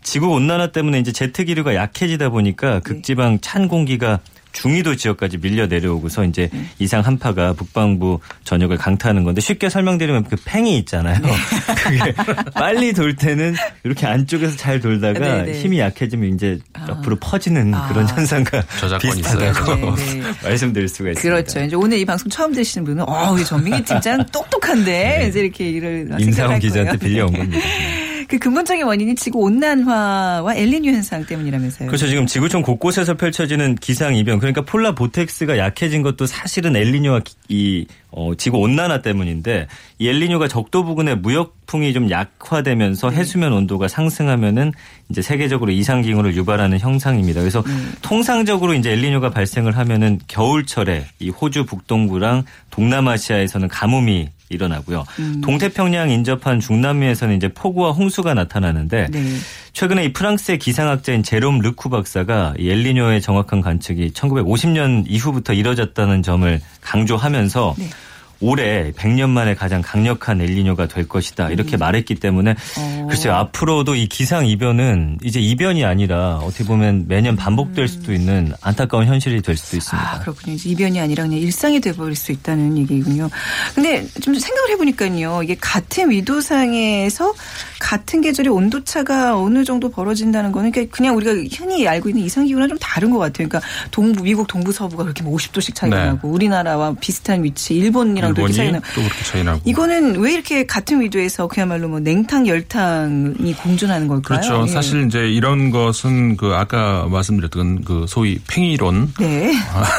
지구 0.03 0.29
온난화 0.29 0.73
때문에 0.73 0.99
이제 0.99 1.13
제트 1.13 1.45
기류가 1.45 1.75
약해지다 1.75 2.31
보니까 2.31 2.81
극지방 2.81 3.39
찬 3.41 3.69
공기가 3.69 4.21
중위도 4.53 4.97
지역까지 4.97 5.39
밀려 5.39 5.67
내려오고서 5.67 6.25
이제 6.25 6.51
이상 6.79 7.03
한파가 7.03 7.53
북방부 7.53 8.21
전역을 8.45 8.77
강타하는 8.79 9.25
건데 9.25 9.41
쉽게 9.41 9.69
설명드리면 9.69 10.25
그 10.25 10.37
팽이 10.45 10.77
있잖아요. 10.79 11.21
그게 11.85 12.13
빨리 12.55 12.93
돌 12.93 13.15
때는 13.15 13.55
이렇게 13.85 14.07
안쪽에서 14.07 14.57
잘 14.57 14.81
돌다가 14.81 15.19
네, 15.21 15.53
네. 15.53 15.61
힘이 15.61 15.79
약해지면 15.79 16.35
이제 16.35 16.59
옆으로 16.89 17.17
퍼지는 17.17 17.73
아. 17.75 17.89
그런 17.89 18.09
현상과 18.09 18.63
비슷하다고. 19.01 19.97
네, 19.97 20.15
네. 20.15 20.23
말씀드릴 20.43 20.89
수가 20.89 21.11
있습니다. 21.11 21.21
그렇죠. 21.21 21.61
이제 21.63 21.77
오늘 21.77 21.99
이 21.99 22.05
방송 22.05 22.29
처음 22.29 22.53
들으시는 22.53 22.85
분은, 22.85 23.09
어, 23.09 23.33
우리 23.33 23.45
전민기 23.45 23.85
팀장 23.85 24.27
똑똑한데, 24.27 25.27
이제 25.29 25.41
이렇게 25.41 25.71
일을. 25.71 26.09
네. 26.09 26.17
임상훈 26.19 26.59
기자한테. 26.59 26.99
빌려온 26.99 27.33
겁니다. 27.33 27.59
그 28.29 28.39
근본적인 28.39 28.85
원인이 28.85 29.15
지구 29.15 29.41
온난화와 29.41 30.55
엘니뇨 30.57 30.91
현상 30.93 31.25
때문이라면서요. 31.25 31.89
그렇죠. 31.89 32.07
지금 32.07 32.27
지구촌 32.27 32.63
곳곳에서 32.63 33.15
펼쳐지는 33.15 33.75
기상 33.77 34.15
이변. 34.17 34.39
그러니까 34.39 34.63
폴라 34.63 34.95
보텍스가 34.95 35.59
약해진 35.59 36.03
것도 36.03 36.27
사실은 36.27 36.77
엘니뇨와 36.77 37.21
기- 37.21 37.35
이 37.49 37.87
어, 38.13 38.33
지구 38.37 38.59
온난화 38.59 39.03
때문인데 39.03 39.69
이 39.99 40.09
엘니뇨가 40.09 40.49
적도 40.49 40.85
부근의 40.85 41.19
무역풍이 41.19 41.93
좀 41.93 42.11
약화되면서 42.11 43.11
해수면 43.11 43.53
온도가 43.53 43.89
상승하면은 43.89 44.73
이제 45.09 45.23
세계적으로 45.23 45.71
이상 45.73 46.03
기온을 46.03 46.35
유발하는 46.35 46.79
형상입니다. 46.79 47.41
그래서 47.41 47.63
통상적으로 48.03 48.75
이제 48.75 48.93
엘니뇨가 48.93 49.31
발생을 49.31 49.77
하면은 49.77 50.21
겨울철에 50.29 51.07
이 51.21 51.31
호주 51.31 51.67
북동부랑 51.67 52.45
동남아시아에서는 52.71 53.69
가뭄이 53.69 54.29
일어나고요. 54.51 55.05
동태평양 55.43 56.11
인접한 56.11 56.61
중남미에서는 56.61 57.37
이제 57.37 57.49
폭우와 57.49 57.93
홍수가 57.93 58.35
나타나는데 58.35 59.07
네. 59.11 59.37
최근에 59.73 60.07
이 60.07 60.13
프랑스의 60.13 60.59
기상학자인 60.59 61.23
제롬 61.23 61.61
르쿠 61.61 61.89
박사가 61.89 62.55
이 62.59 62.69
엘니뇨의 62.69 63.23
정확한 63.23 63.61
관측이 63.61 64.11
1950년 64.11 65.05
이후부터 65.09 65.53
이뤄졌다는 65.53 66.23
점을 66.23 66.61
강조하면서 66.81 67.75
네. 67.79 67.91
올해 68.41 68.93
100년 68.93 69.31
만에 69.31 69.55
가장 69.55 69.83
강력한 69.83 70.41
엘니뇨가 70.41 70.89
될 70.89 71.07
것이다 71.07 71.51
이렇게 71.51 71.77
말했기 71.77 72.15
때문에 72.15 72.55
음. 72.79 73.01
어. 73.03 73.07
글쎄요 73.09 73.35
앞으로도 73.35 73.95
이 73.95 74.07
기상 74.07 74.47
이변은 74.47 75.19
이제 75.23 75.41
이변이 75.41 75.85
아니라 75.85 76.37
어떻게 76.37 76.65
보면 76.65 77.07
매년 77.09 77.37
반복될 77.37 77.89
수도 77.89 78.13
있는 78.13 78.53
안타까운 78.61 79.07
현실이 79.07 79.43
될 79.43 79.57
수도 79.57 79.77
있습니다. 79.77 80.15
아, 80.15 80.19
그렇군요. 80.21 80.55
이제 80.55 80.71
이변이 80.71 81.01
아니라 81.01 81.25
그냥 81.25 81.39
일상이 81.39 81.81
돼버릴 81.81 82.15
수 82.17 82.33
있다는 82.33 82.79
얘기군요. 82.79 83.29
근데 83.75 84.07
좀 84.21 84.35
생각을 84.35 84.71
해보니까요. 84.71 85.43
이게 85.43 85.57
같은 85.61 86.11
위도상에서 86.11 87.35
같은 87.79 88.21
계절의 88.21 88.53
온도 88.53 88.85
차가 88.85 89.39
어느 89.39 89.65
정도 89.65 89.91
벌어진다는 89.91 90.53
거는 90.53 90.71
그러니까 90.71 90.97
그냥 90.97 91.17
우리가 91.17 91.33
흔히 91.57 91.87
알고 91.87 92.09
있는 92.11 92.23
이상 92.23 92.47
기후랑 92.47 92.69
좀 92.69 92.79
다른 92.79 93.11
것 93.11 93.19
같아요. 93.19 93.49
그러니까 93.49 93.61
동부, 93.91 94.23
미국 94.23 94.47
동부 94.47 94.73
서부가 94.73 95.05
그렇게 95.05 95.23
뭐 95.23 95.37
50도씩 95.37 95.75
차이가 95.75 95.97
네. 95.97 96.07
나고 96.07 96.29
우리나라와 96.29 96.95
비슷한 97.01 97.43
위치, 97.45 97.75
일본이랑 97.75 98.30
또 98.35 98.43
이렇게 98.43 98.53
일본이 98.53 98.55
차이 98.55 98.73
나고. 98.73 98.85
또 98.95 99.03
그렇게 99.03 99.25
차이 99.25 99.45
나고. 99.45 99.61
이거는 99.65 100.17
왜 100.21 100.33
이렇게 100.33 100.67
같은 100.67 101.01
위도에서 101.01 101.47
그야말로 101.49 101.89
뭐 101.89 102.01
냉탕, 102.01 102.47
열탕이 102.47 103.55
공존하는 103.55 104.09
걸까요? 104.09 104.41
그렇죠. 104.41 104.65
예. 104.67 104.69
사실 104.73 105.07
이제 105.07 105.29
이런 105.29 105.71
것은 105.71 106.37
그 106.37 106.55
아까 106.55 107.07
말씀드렸던 107.11 107.85
그 107.85 108.07
소위 108.09 108.39
팽이론 108.49 109.13
네. 109.19 109.53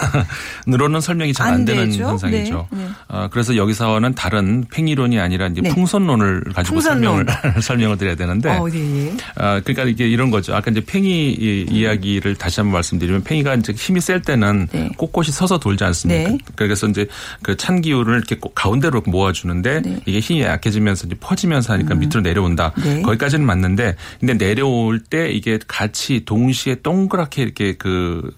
으로는 0.67 1.01
설명이 1.01 1.33
잘안안 1.33 1.65
되는 1.65 1.85
되죠. 1.91 2.05
현상이죠. 2.09 2.67
네, 2.71 2.77
네. 2.83 2.89
아, 3.07 3.27
그래서 3.31 3.55
여기서는 3.55 4.13
다른 4.15 4.65
팽이론이 4.71 5.19
아니라 5.19 5.47
이제 5.47 5.61
네. 5.61 5.69
풍선론을 5.69 6.43
가지고 6.53 6.75
풍선론. 6.75 7.01
설명을 7.25 7.25
설명을 7.61 7.97
드려야 7.97 8.15
되는데 8.15 8.49
어, 8.49 8.67
네. 8.69 9.07
예. 9.07 9.13
아, 9.35 9.59
그러니까 9.61 9.83
이게 9.85 10.07
이런 10.07 10.29
거죠. 10.31 10.55
아까 10.55 10.71
이제 10.71 10.81
팽이 10.81 11.31
이- 11.31 11.65
이야기를 11.69 12.35
다시 12.35 12.59
한번 12.59 12.73
말씀드리면 12.73 13.23
팽이가 13.23 13.55
이제 13.55 13.73
힘이 13.73 14.01
셀 14.01 14.21
때는 14.21 14.67
네. 14.71 14.89
꼿꼿이 14.97 15.27
서서 15.31 15.59
돌지 15.59 15.83
않습니까? 15.83 16.29
네. 16.31 16.37
그래서 16.55 16.87
이제 16.87 17.07
그 17.43 17.55
찬 17.61 17.81
기후를 17.81 18.20
이렇게 18.21 18.35
꼭 18.35 18.53
가운데로 18.55 19.01
모아주는데 19.05 19.81
네. 19.81 19.99
이게 20.05 20.19
힘이 20.19 20.43
약해지면서 20.43 21.07
이제 21.07 21.15
퍼지면서 21.19 21.73
하니까 21.73 21.95
밑으로 21.95 22.21
내려온다. 22.21 22.71
네. 22.83 23.01
거기까지는 23.01 23.45
맞는데 23.45 23.95
근데 24.19 24.37
내려올 24.37 24.99
때 24.99 25.29
이게 25.31 25.59
같이 25.67 26.23
동시에 26.25 26.75
동그랗게 26.83 27.41
이렇게 27.41 27.73
그 27.73 28.31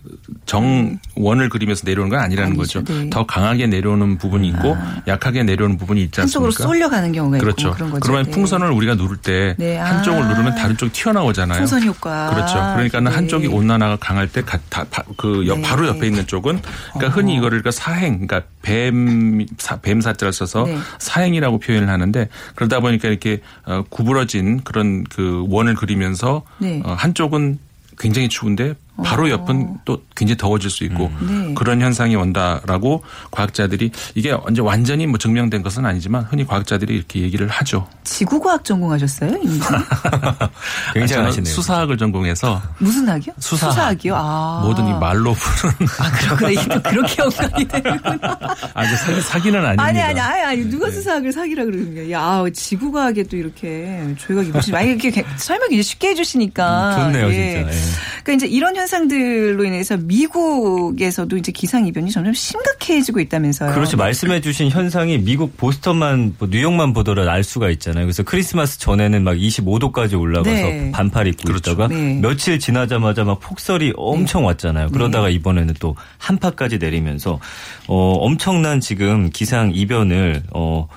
정원을 0.46 1.50
그리면서 1.50 1.84
내려오는 1.86 2.10
건 2.10 2.20
아니라는 2.20 2.54
아니죠. 2.58 2.84
거죠. 2.84 2.94
네. 2.94 3.10
더 3.10 3.26
강하게 3.26 3.68
내려오는 3.68 4.18
부분이 4.18 4.48
있고 4.50 4.78
약하게 5.08 5.44
내려오는 5.44 5.78
부분이 5.78 6.02
있지 6.04 6.22
한쪽으로 6.22 6.50
않습니까? 6.50 6.70
쏠려가는 6.70 7.12
경우가 7.12 7.38
그렇죠. 7.40 7.68
있고 7.68 7.76
그런 7.76 7.92
거죠. 7.92 8.02
그러면 8.02 8.26
네. 8.26 8.32
풍선을 8.32 8.72
우리가 8.72 8.96
누를 8.96 9.18
때 9.18 9.56
네. 9.58 9.78
한쪽을 9.78 10.24
아. 10.24 10.28
누르면 10.30 10.56
다른 10.56 10.78
쪽이 10.78 10.92
튀어나오잖아요. 10.94 11.60
풍선 11.60 11.84
효과. 11.84 12.30
그렇죠. 12.30 12.54
그러니까는 12.54 13.12
네. 13.12 13.16
한쪽이 13.16 13.48
온난화가 13.48 13.98
강할 13.98 14.28
때그 14.28 15.46
네. 15.48 15.62
바로 15.62 15.88
옆에 15.88 16.08
있는 16.08 16.26
쪽은 16.28 16.62
그러니까 16.94 17.16
흔히 17.16 17.34
이거를 17.36 17.62
그러니까 17.62 17.72
사행 17.72 18.26
그러니까 18.26 18.48
뱀 18.64 19.46
사, 19.60 19.76
뱀 19.78 20.02
사자를 20.02 20.34
써서 20.34 20.66
네. 20.66 20.76
사행이라고 20.98 21.60
표현을 21.60 21.90
하는데 21.90 22.30
그러다 22.56 22.80
보니까 22.80 23.10
이렇게 23.10 23.42
어, 23.66 23.84
구부러진 23.90 24.64
그런 24.64 25.04
그 25.04 25.46
원을 25.50 25.76
그리면서 25.76 26.42
네. 26.58 26.82
어, 26.84 26.94
한쪽은 26.94 27.60
굉장히 28.00 28.30
추운데 28.30 28.74
바로 29.04 29.30
옆은 29.30 29.80
또 29.86 30.04
굉장히 30.16 30.38
더워질 30.38 30.70
수 30.70 30.84
있고 30.84 31.12
네. 31.20 31.54
그런 31.56 31.82
현상이 31.82 32.16
온다라고 32.16 33.04
과학자들이 33.32 33.92
이게 34.14 34.32
언제 34.32 34.62
완전히 34.62 35.08
뭐 35.08 35.18
증명된 35.18 35.64
것은 35.64 35.86
아니지만 35.86 36.24
흔히 36.30 36.46
과학자들이 36.46 36.96
이렇게 36.96 37.22
얘기를 37.22 37.48
하죠. 37.48 37.88
지구과학 38.04 38.64
전공하셨어요? 38.64 39.32
저는 39.32 39.42
굉장하시네요. 40.94 41.54
수사학을 41.54 41.98
전공해서 41.98 42.62
무슨 42.78 43.10
학이요? 43.10 43.34
수사학. 43.40 44.04
이요 44.06 44.16
아. 44.16 44.62
모든 44.64 44.88
이 44.88 44.94
말로 44.94 45.34
푸는 45.34 45.76
아, 46.00 46.12
그렇구나. 46.12 46.50
이게 46.52 46.68
또 46.68 46.82
그렇게 46.82 47.22
연관이 47.22 47.68
되는구나. 47.68 48.38
아, 48.74 48.90
그 48.90 48.96
사기, 48.98 49.22
사기는 49.22 49.60
아닙니다. 49.60 49.84
아니, 49.84 50.02
아니, 50.02 50.20
아니, 50.20 50.42
아니, 50.44 50.70
누가 50.70 50.90
수사학을 50.90 51.32
사기라 51.32 51.66
그러는 51.66 51.96
거야. 51.96 52.12
야, 52.12 52.44
지구과학에 52.54 53.24
또 53.24 53.38
이렇게 53.38 54.14
조회가 54.18 54.44
깊으시 54.44 54.76
아니, 54.76 54.92
이렇게 54.92 55.24
설명 55.38 55.72
이제 55.72 55.82
쉽게 55.82 56.10
해주시니까. 56.10 56.98
음, 57.08 57.14
좋네요, 57.14 57.28
예. 57.30 57.54
진짜. 57.54 57.72
예. 57.72 57.80
그러니까 58.24 58.34
이제 58.34 58.48
이런 58.48 58.76
현 58.76 58.83
상들로 58.88 59.64
인해서 59.64 59.98
미국에서도 59.98 61.38
이제 61.38 61.52
기상 61.52 61.88
이변이 61.88 62.12
점점 62.12 62.34
심각해지고 62.34 63.20
있다면서요. 63.20 63.74
그렇죠. 63.74 63.98
말씀해 63.98 64.42
주신 64.42 64.70
현상이 64.70 65.18
미국 65.20 65.58
보스턴만, 65.58 66.36
뭐 66.40 66.48
뉴욕만 66.52 66.94
보더라도 66.94 67.30
알 67.30 67.44
수가 67.44 67.70
있잖아요. 67.72 68.06
그래서 68.06 68.24
크리스마스 68.24 68.80
전에는 68.80 69.24
막 69.24 69.36
25도까지 69.36 70.20
올라가서 70.20 70.52
네. 70.52 70.92
반팔 70.92 71.28
입고 71.28 71.44
그렇죠. 71.44 71.72
있다가 71.72 71.88
네. 71.88 72.20
며칠 72.22 72.60
지나자마자 72.60 73.24
막 73.24 73.40
폭설이 73.40 73.94
엄청 73.96 74.46
왔잖아요. 74.46 74.90
그러다가 74.90 75.30
이번에는 75.30 75.74
또 75.80 75.96
한파까지 76.18 76.78
내리면서 76.78 77.40
어 77.88 78.14
엄청난 78.20 78.80
지금 78.80 79.30
기상 79.30 79.72
이변을 79.74 80.44
어. 80.54 80.88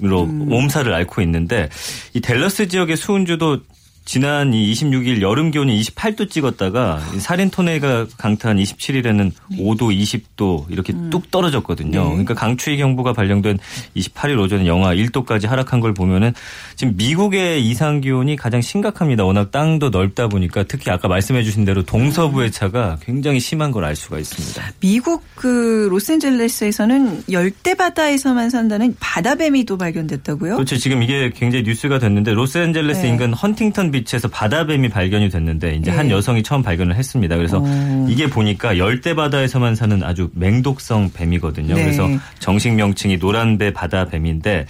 로 0.00 0.22
음. 0.22 0.48
몸살을 0.48 0.94
앓고 0.94 1.20
있는데 1.20 1.68
이 2.14 2.20
델러스 2.22 2.66
지역의 2.66 2.96
수은주도 2.96 3.60
지난 4.04 4.54
이 4.54 4.72
26일 4.72 5.20
여름 5.20 5.50
기온이 5.50 5.80
28도 5.80 6.30
찍었다가 6.30 7.00
이 7.14 7.20
살인 7.20 7.50
토네가 7.50 8.06
강타한 8.16 8.56
27일에는 8.56 9.30
5도, 9.58 9.78
20도 9.96 10.64
이렇게 10.70 10.92
뚝 11.10 11.30
떨어졌거든요. 11.30 12.02
네. 12.02 12.08
그러니까 12.10 12.34
강추위 12.34 12.78
경보가 12.78 13.12
발령된 13.12 13.58
28일 13.96 14.38
오전에 14.40 14.66
영하 14.66 14.94
1도까지 14.94 15.46
하락한 15.46 15.80
걸 15.80 15.92
보면은 15.94 16.32
지금 16.76 16.96
미국의 16.96 17.64
이상 17.68 18.00
기온이 18.00 18.36
가장 18.36 18.60
심각합니다. 18.60 19.24
워낙 19.24 19.50
땅도 19.50 19.90
넓다 19.90 20.28
보니까 20.28 20.64
특히 20.64 20.90
아까 20.90 21.08
말씀해 21.08 21.42
주신 21.44 21.64
대로 21.64 21.82
동서부의 21.82 22.50
차가 22.50 22.98
굉장히 23.02 23.38
심한 23.38 23.70
걸 23.70 23.82
알 23.82 23.96
수가 23.96 24.18
있습니다. 24.18 24.62
미국 24.80 25.22
그 25.34 25.88
로스앤젤레스에서는 25.90 27.24
열대 27.30 27.74
바다에서만 27.74 28.50
산다는 28.50 28.94
바다뱀이 29.00 29.64
또 29.64 29.76
발견됐다고요? 29.78 30.54
그렇죠. 30.54 30.76
지금 30.76 31.02
이게 31.02 31.30
굉장히 31.34 31.64
뉴스가 31.64 31.98
됐는데 31.98 32.32
로스앤젤레스 32.32 33.02
네. 33.02 33.08
인근 33.08 33.32
헌팅턴 33.32 33.90
비치에서 33.92 34.26
바다뱀이 34.28 34.88
발견이 34.88 35.28
됐는데 35.28 35.76
이제 35.76 35.90
한 35.92 36.08
네. 36.08 36.14
여성이 36.14 36.42
처음 36.42 36.62
발견을 36.62 36.96
했습니다. 36.96 37.36
그래서 37.36 37.62
어. 37.64 38.06
이게 38.10 38.28
보니까 38.28 38.76
열대 38.78 39.14
바다에서만 39.14 39.76
사는 39.76 40.02
아주 40.02 40.30
맹독성 40.34 41.12
뱀이거든요. 41.14 41.74
네. 41.76 41.82
그래서 41.84 42.08
정식 42.40 42.72
명칭이 42.74 43.18
노란배 43.18 43.72
바다뱀인데 43.72 44.66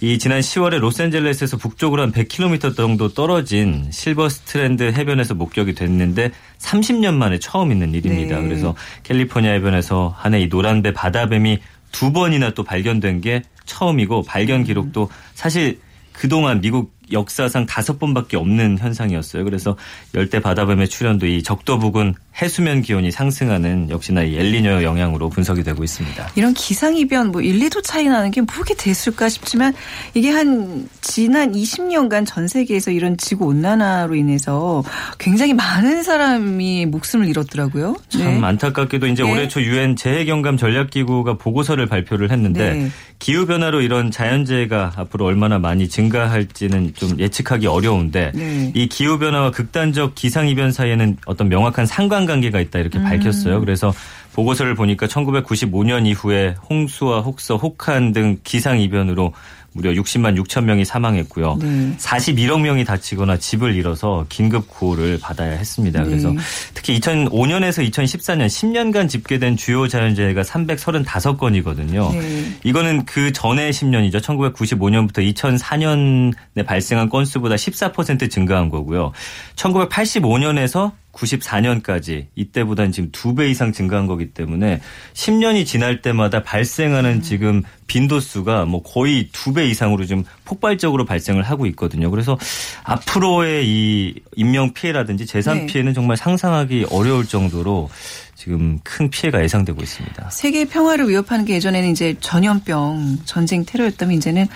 이 0.00 0.18
지난 0.18 0.40
10월에 0.40 0.78
로스앤젤레스에서 0.80 1.56
북쪽으로 1.56 2.02
한 2.02 2.12
100km 2.12 2.76
정도 2.76 3.08
떨어진 3.14 3.86
실버 3.90 4.28
스트랜드 4.28 4.82
해변에서 4.82 5.34
목격이 5.34 5.74
됐는데 5.74 6.30
30년 6.58 7.14
만에 7.14 7.38
처음 7.38 7.72
있는 7.72 7.94
일입니다. 7.94 8.38
네. 8.40 8.42
그래서 8.48 8.74
캘리포니아 9.04 9.52
해변에서 9.52 10.12
한 10.14 10.34
해 10.34 10.42
이 10.42 10.48
노란배 10.48 10.92
바다뱀이 10.92 11.58
두 11.92 12.12
번이나 12.12 12.50
또 12.50 12.64
발견된 12.64 13.20
게 13.20 13.42
처음이고 13.66 14.24
발견 14.24 14.64
기록도 14.64 15.08
사실 15.34 15.78
그동안 16.12 16.60
미국 16.60 16.92
역사상 17.14 17.64
다섯 17.64 17.98
번밖에 17.98 18.36
없는 18.36 18.76
현상이었어요. 18.78 19.44
그래서 19.44 19.76
열대 20.14 20.40
바다뱀의 20.40 20.88
출현도 20.88 21.26
이 21.26 21.42
적도 21.42 21.78
부근 21.78 22.14
해수면 22.40 22.82
기온이 22.82 23.12
상승하는 23.12 23.90
역시나 23.90 24.24
이 24.24 24.36
엘리뇨 24.36 24.82
영향으로 24.82 25.28
분석이 25.28 25.62
되고 25.62 25.84
있습니다. 25.84 26.32
이런 26.34 26.52
기상이변 26.52 27.28
뭐 27.28 27.40
1, 27.40 27.60
2도 27.60 27.82
차이 27.84 28.06
나는 28.06 28.32
게뭐 28.32 28.46
그렇게 28.50 28.74
됐을까 28.74 29.28
싶지만 29.28 29.72
이게 30.14 30.30
한 30.30 30.88
지난 31.00 31.52
20년간 31.52 32.26
전 32.26 32.48
세계에서 32.48 32.90
이런 32.90 33.16
지구 33.16 33.46
온난화로 33.46 34.16
인해서 34.16 34.82
굉장히 35.18 35.54
많은 35.54 36.02
사람이 36.02 36.86
목숨을 36.86 37.28
잃었더라고요. 37.28 37.96
참 38.08 38.42
안타깝게도 38.42 39.06
이제 39.06 39.22
네. 39.22 39.30
올해 39.30 39.48
초 39.48 39.62
유엔 39.62 39.94
재해경감 39.94 40.56
전략기구가 40.56 41.34
보고서를 41.34 41.86
발표를 41.86 42.32
했는데 42.32 42.72
네. 42.72 42.90
기후 43.20 43.46
변화로 43.46 43.80
이런 43.80 44.10
자연재해가 44.10 44.94
앞으로 44.96 45.24
얼마나 45.24 45.58
많이 45.58 45.88
증가할지는 45.88 46.94
좀 47.08 47.18
예측하기 47.18 47.66
어려운데 47.66 48.32
네. 48.34 48.72
이 48.74 48.88
기후 48.88 49.18
변화와 49.18 49.50
극단적 49.50 50.14
기상 50.14 50.48
이변 50.48 50.72
사이에는 50.72 51.16
어떤 51.26 51.48
명확한 51.48 51.86
상관관계가 51.86 52.60
있다 52.60 52.78
이렇게 52.78 52.98
음. 52.98 53.04
밝혔어요. 53.04 53.60
그래서 53.60 53.92
보고서를 54.34 54.74
보니까 54.74 55.06
1995년 55.06 56.06
이후에 56.06 56.56
홍수와 56.68 57.20
혹서, 57.20 57.56
혹한 57.56 58.12
등 58.12 58.38
기상 58.42 58.80
이변으로 58.80 59.32
무려 59.74 59.90
60만 59.90 60.40
6천 60.40 60.64
명이 60.64 60.84
사망했고요. 60.84 61.58
네. 61.60 61.96
41억 61.98 62.60
명이 62.60 62.84
다치거나 62.84 63.38
집을 63.38 63.74
잃어서 63.74 64.24
긴급 64.28 64.68
구호를 64.68 65.18
받아야 65.20 65.50
했습니다. 65.50 66.00
네. 66.02 66.08
그래서 66.08 66.32
특히 66.74 66.98
2005년에서 67.00 67.88
2014년 67.90 68.46
10년간 68.46 69.08
집계된 69.08 69.56
주요 69.56 69.88
자연재해가 69.88 70.42
335건이거든요. 70.42 72.12
네. 72.12 72.56
이거는 72.62 73.04
그 73.04 73.32
전에 73.32 73.70
10년이죠. 73.70 74.20
1995년부터 74.20 75.34
2004년에 75.34 76.64
발생한 76.64 77.08
건수보다 77.08 77.56
14% 77.56 78.30
증가한 78.30 78.68
거고요. 78.68 79.10
1985년에서 79.56 80.92
94년까지 81.14 82.26
이때보다는 82.34 82.92
지금 82.92 83.10
두 83.12 83.34
배 83.34 83.48
이상 83.48 83.72
증가한 83.72 84.06
거기 84.06 84.30
때문에 84.30 84.80
10년이 85.14 85.66
지날 85.66 86.02
때마다 86.02 86.42
발생하는 86.42 87.22
지금 87.22 87.62
빈도수가 87.86 88.64
뭐 88.66 88.82
거의 88.82 89.28
두 89.32 89.52
배 89.54 89.66
이상으로 89.68 90.04
지금 90.04 90.24
폭발적으로 90.44 91.04
발생을 91.04 91.42
하고 91.42 91.66
있거든요. 91.66 92.10
그래서 92.10 92.38
앞으로의 92.84 93.66
이 93.68 94.14
인명 94.36 94.72
피해라든지 94.72 95.26
재산 95.26 95.58
네. 95.60 95.66
피해는 95.66 95.94
정말 95.94 96.16
상상하기 96.16 96.86
어려울 96.90 97.26
정도로 97.26 97.90
지금 98.36 98.78
큰 98.82 99.08
피해가 99.10 99.42
예상되고 99.42 99.82
있습니다. 99.82 100.30
세계 100.30 100.64
평화를 100.66 101.08
위협하는 101.08 101.44
게 101.44 101.54
예전에는 101.54 101.90
이제 101.90 102.14
전염병, 102.20 103.18
전쟁, 103.24 103.64
테러였다면 103.64 104.16
이제는 104.16 104.46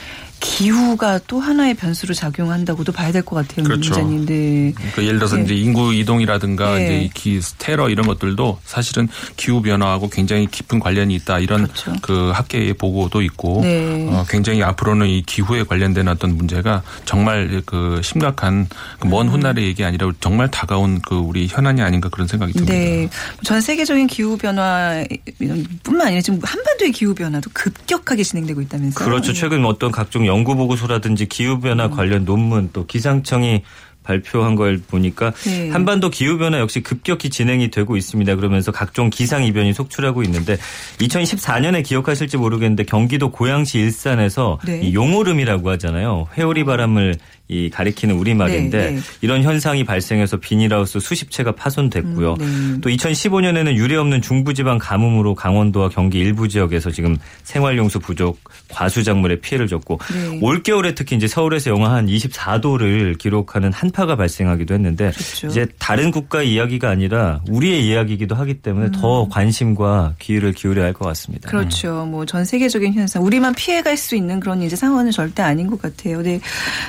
기후가 0.41 1.21
또 1.27 1.41
하나의 1.41 1.75
변수로 1.75 2.15
작용한다고도 2.15 2.93
봐야 2.93 3.13
될 3.13 3.23
것 3.23 3.37
같아요, 3.37 3.65
그렇죠. 3.65 3.95
문자님. 3.95 4.27
네. 4.27 4.73
그러니까 4.77 5.03
예를 5.03 5.19
들어서 5.19 5.37
네. 5.37 5.43
이제 5.43 5.55
인구 5.55 5.93
이동이라든가 5.93 6.77
네. 6.77 7.11
이제 7.15 7.41
테러 7.59 7.89
이런 7.89 8.07
것들도 8.07 8.61
사실은 8.65 9.09
기후 9.37 9.61
변화하고 9.61 10.09
굉장히 10.09 10.47
깊은 10.47 10.79
관련이 10.79 11.15
있다 11.17 11.41
이런 11.41 11.65
그렇죠. 11.65 11.93
그 12.03 12.31
학계의 12.33 12.75
보고도 12.75 13.23
있고 13.23 13.61
네. 13.63 14.07
어, 14.11 14.25
굉장히 14.29 14.63
앞으로는 14.63 15.09
이 15.09 15.23
기후에 15.23 15.65
관련된 15.65 16.07
어떤 16.09 16.37
문제가 16.37 16.83
정말 17.05 17.63
그 17.67 18.01
심각한 18.05 18.69
그먼 19.01 19.27
음. 19.29 19.33
훗날의 19.33 19.65
얘기 19.65 19.85
아니라 19.85 20.11
정말 20.21 20.51
다가온 20.51 21.01
그 21.01 21.17
우리 21.17 21.49
현안이 21.49 21.83
아닌가 21.83 22.09
그런 22.09 22.29
생각이 22.29 22.53
듭니다. 22.53 22.73
네. 22.73 23.09
전 23.43 23.61
세계적인 23.61 24.07
기후 24.07 24.37
변화뿐만 24.39 26.07
아니라 26.07 26.21
지금 26.23 26.39
한반도의 26.43 26.93
기후 26.93 27.15
변화도 27.15 27.51
급격하게 27.53 28.23
진행되고 28.23 28.61
있다면서요? 28.63 29.05
그렇죠. 29.05 29.33
네. 29.33 29.41
최근 29.41 29.65
어떤 29.65 29.91
각종 29.91 30.28
연구 30.29 30.55
보고서라든지 30.55 31.27
기후 31.27 31.59
변화 31.59 31.91
관련 31.91 32.25
논문 32.25 32.71
또 32.73 32.87
기상청이 32.87 33.63
발표한 34.09 34.55
걸 34.55 34.79
보니까 34.79 35.33
네. 35.45 35.69
한반도 35.69 36.09
기후 36.09 36.39
변화 36.39 36.59
역시 36.61 36.81
급격히 36.81 37.29
진행이 37.29 37.71
되고 37.71 37.95
있습니다. 37.95 38.37
그러면서 38.37 38.73
각종 38.73 39.11
기상 39.11 39.45
이변이 39.45 39.75
속출하고 39.75 40.23
있는데 40.23 40.57
2014년에 40.99 41.85
기억하실지 41.85 42.39
모르겠는데 42.39 42.85
경기도 42.85 43.31
고양시 43.31 43.79
일산에서 43.79 44.61
네. 44.65 44.81
이 44.83 44.95
용오름이라고 44.95 45.69
하잖아요. 45.73 46.29
회오리 46.39 46.65
바람을 46.65 47.17
이 47.49 47.71
가리키는 47.71 48.15
우리말인데 48.15 48.79
네, 48.79 48.91
네. 48.93 49.01
이런 49.23 49.43
현상이 49.43 49.85
발생해서 49.85 50.37
비닐하우스 50.37 51.01
수십 51.01 51.31
채가 51.31 51.53
파손됐고요. 51.53 52.35
음, 52.41 52.73
네. 52.75 52.81
또 52.83 52.91
2015년에는 52.91 53.75
유례 53.75 53.97
없는 53.97 54.21
중부지방 54.21 54.77
가뭄으로 54.79 55.35
강원도와 55.35 55.89
경기 55.89 56.19
일부 56.19 56.47
지역에서 56.49 56.91
지금 56.91 57.17
생활용수 57.45 58.01
부족, 58.01 58.39
과수작물에 58.69 59.41
피해를 59.41 59.67
줬고 59.67 59.99
네. 60.13 60.39
올겨울에 60.43 60.95
특히 60.95 61.17
이제 61.17 61.27
서울에서 61.27 61.71
영하 61.71 61.95
한 61.95 62.07
24도를 62.07 63.17
기록하는 63.17 63.73
한파가 63.73 64.17
발생하기도 64.17 64.75
했는데 64.75 65.11
그렇죠. 65.13 65.47
이제 65.47 65.67
다른 65.79 66.11
국가 66.11 66.43
이야기가 66.43 66.91
아니라 66.91 67.41
우리의 67.49 67.87
이야기이기도 67.87 68.35
하기 68.35 68.55
때문에 68.61 68.91
더 68.93 69.27
관심과 69.31 70.15
기회를 70.19 70.53
기울여야 70.53 70.85
할 70.87 70.93
것 70.99 71.07
같습니다. 71.07 71.49
음. 71.49 71.51
그렇죠. 71.51 72.05
뭐 72.07 72.25
전 72.27 72.45
세계적인 72.45 72.93
현상, 72.93 73.25
우리만 73.25 73.55
피해갈 73.55 73.97
수 73.97 74.15
있는 74.17 74.39
그런 74.41 74.61
이제 74.63 74.77
상황은 74.77 75.13
절대 75.13 75.43
아닌 75.43 75.67
것 75.69 75.81
같아요. 75.81 76.21
네. 76.23 76.41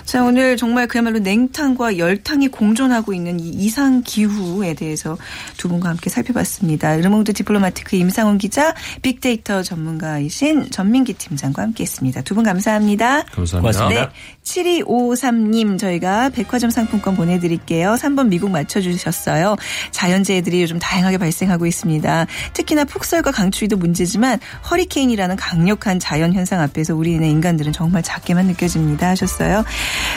자, 0.04 0.24
오늘 0.24 0.49
정말 0.58 0.88
그야말로 0.88 1.20
냉탕과 1.20 1.98
열탕이 1.98 2.50
공존하고 2.50 3.14
있는 3.14 3.40
이 3.40 3.50
이상 3.50 4.02
기후에 4.04 4.74
대해서 4.74 5.18
두 5.58 5.70
분과 5.70 5.90
함께 5.90 6.10
살펴봤습니다. 6.10 6.96
르몽드 6.98 7.34
디플로마티크 7.34 7.96
임상훈 7.96 8.38
기자, 8.38 8.74
빅데이터 9.02 9.62
전문가이신 9.64 10.72
전민기 10.72 11.14
팀장과 11.14 11.62
함께했습니다. 11.62 12.22
두 12.22 12.36
분 12.36 12.44
감사합니다. 12.44 13.24
감사합니다. 13.32 13.60
고맙습니다. 13.60 13.90
네. 13.90 14.10
7253님 14.44 15.78
저희가 15.78 16.30
백화점 16.30 16.70
상품권 16.70 17.16
보내드릴게요. 17.16 17.96
3번 18.00 18.28
미국 18.28 18.52
맞춰주셨어요. 18.52 19.56
자연재해들이 19.92 20.62
요즘 20.62 20.80
다양하게 20.80 21.18
발생하고 21.18 21.66
있습니다. 21.66 22.26
특히나 22.54 22.86
폭설과 22.86 23.32
강추위도 23.32 23.78
문제지만 23.78 24.40
허리케인이라는 24.70 25.36
강력한 25.36 26.00
자연현상 26.00 26.62
앞에서 26.62 26.96
우리네 26.96 27.30
인간들은 27.30 27.74
정말 27.74 28.04
작게만 28.04 28.48
느껴집니다 28.48 29.10
하셨어요. 29.10 29.64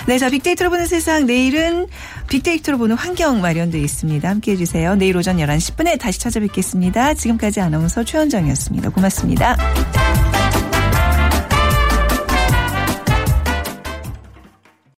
네, 0.07 0.19
자 0.23 0.31
빅데이터로 0.31 0.71
보는 0.71 0.87
세상 0.87 1.27
내일은 1.27 1.89
빅데이터로 2.29 2.79
보는 2.79 2.95
환경 2.95 3.41
마련되어 3.41 3.81
있습니다. 3.81 4.29
함께 4.29 4.53
해 4.53 4.57
주세요. 4.57 4.95
내일 4.95 5.17
오전 5.17 5.39
11시 5.39 5.75
10분에 5.75 5.99
다시 5.99 6.21
찾아뵙겠습니다. 6.21 7.15
지금까지 7.15 7.61
아나운서 7.61 8.05
최현정이었습니다. 8.05 8.91
고맙습니다. 8.91 9.57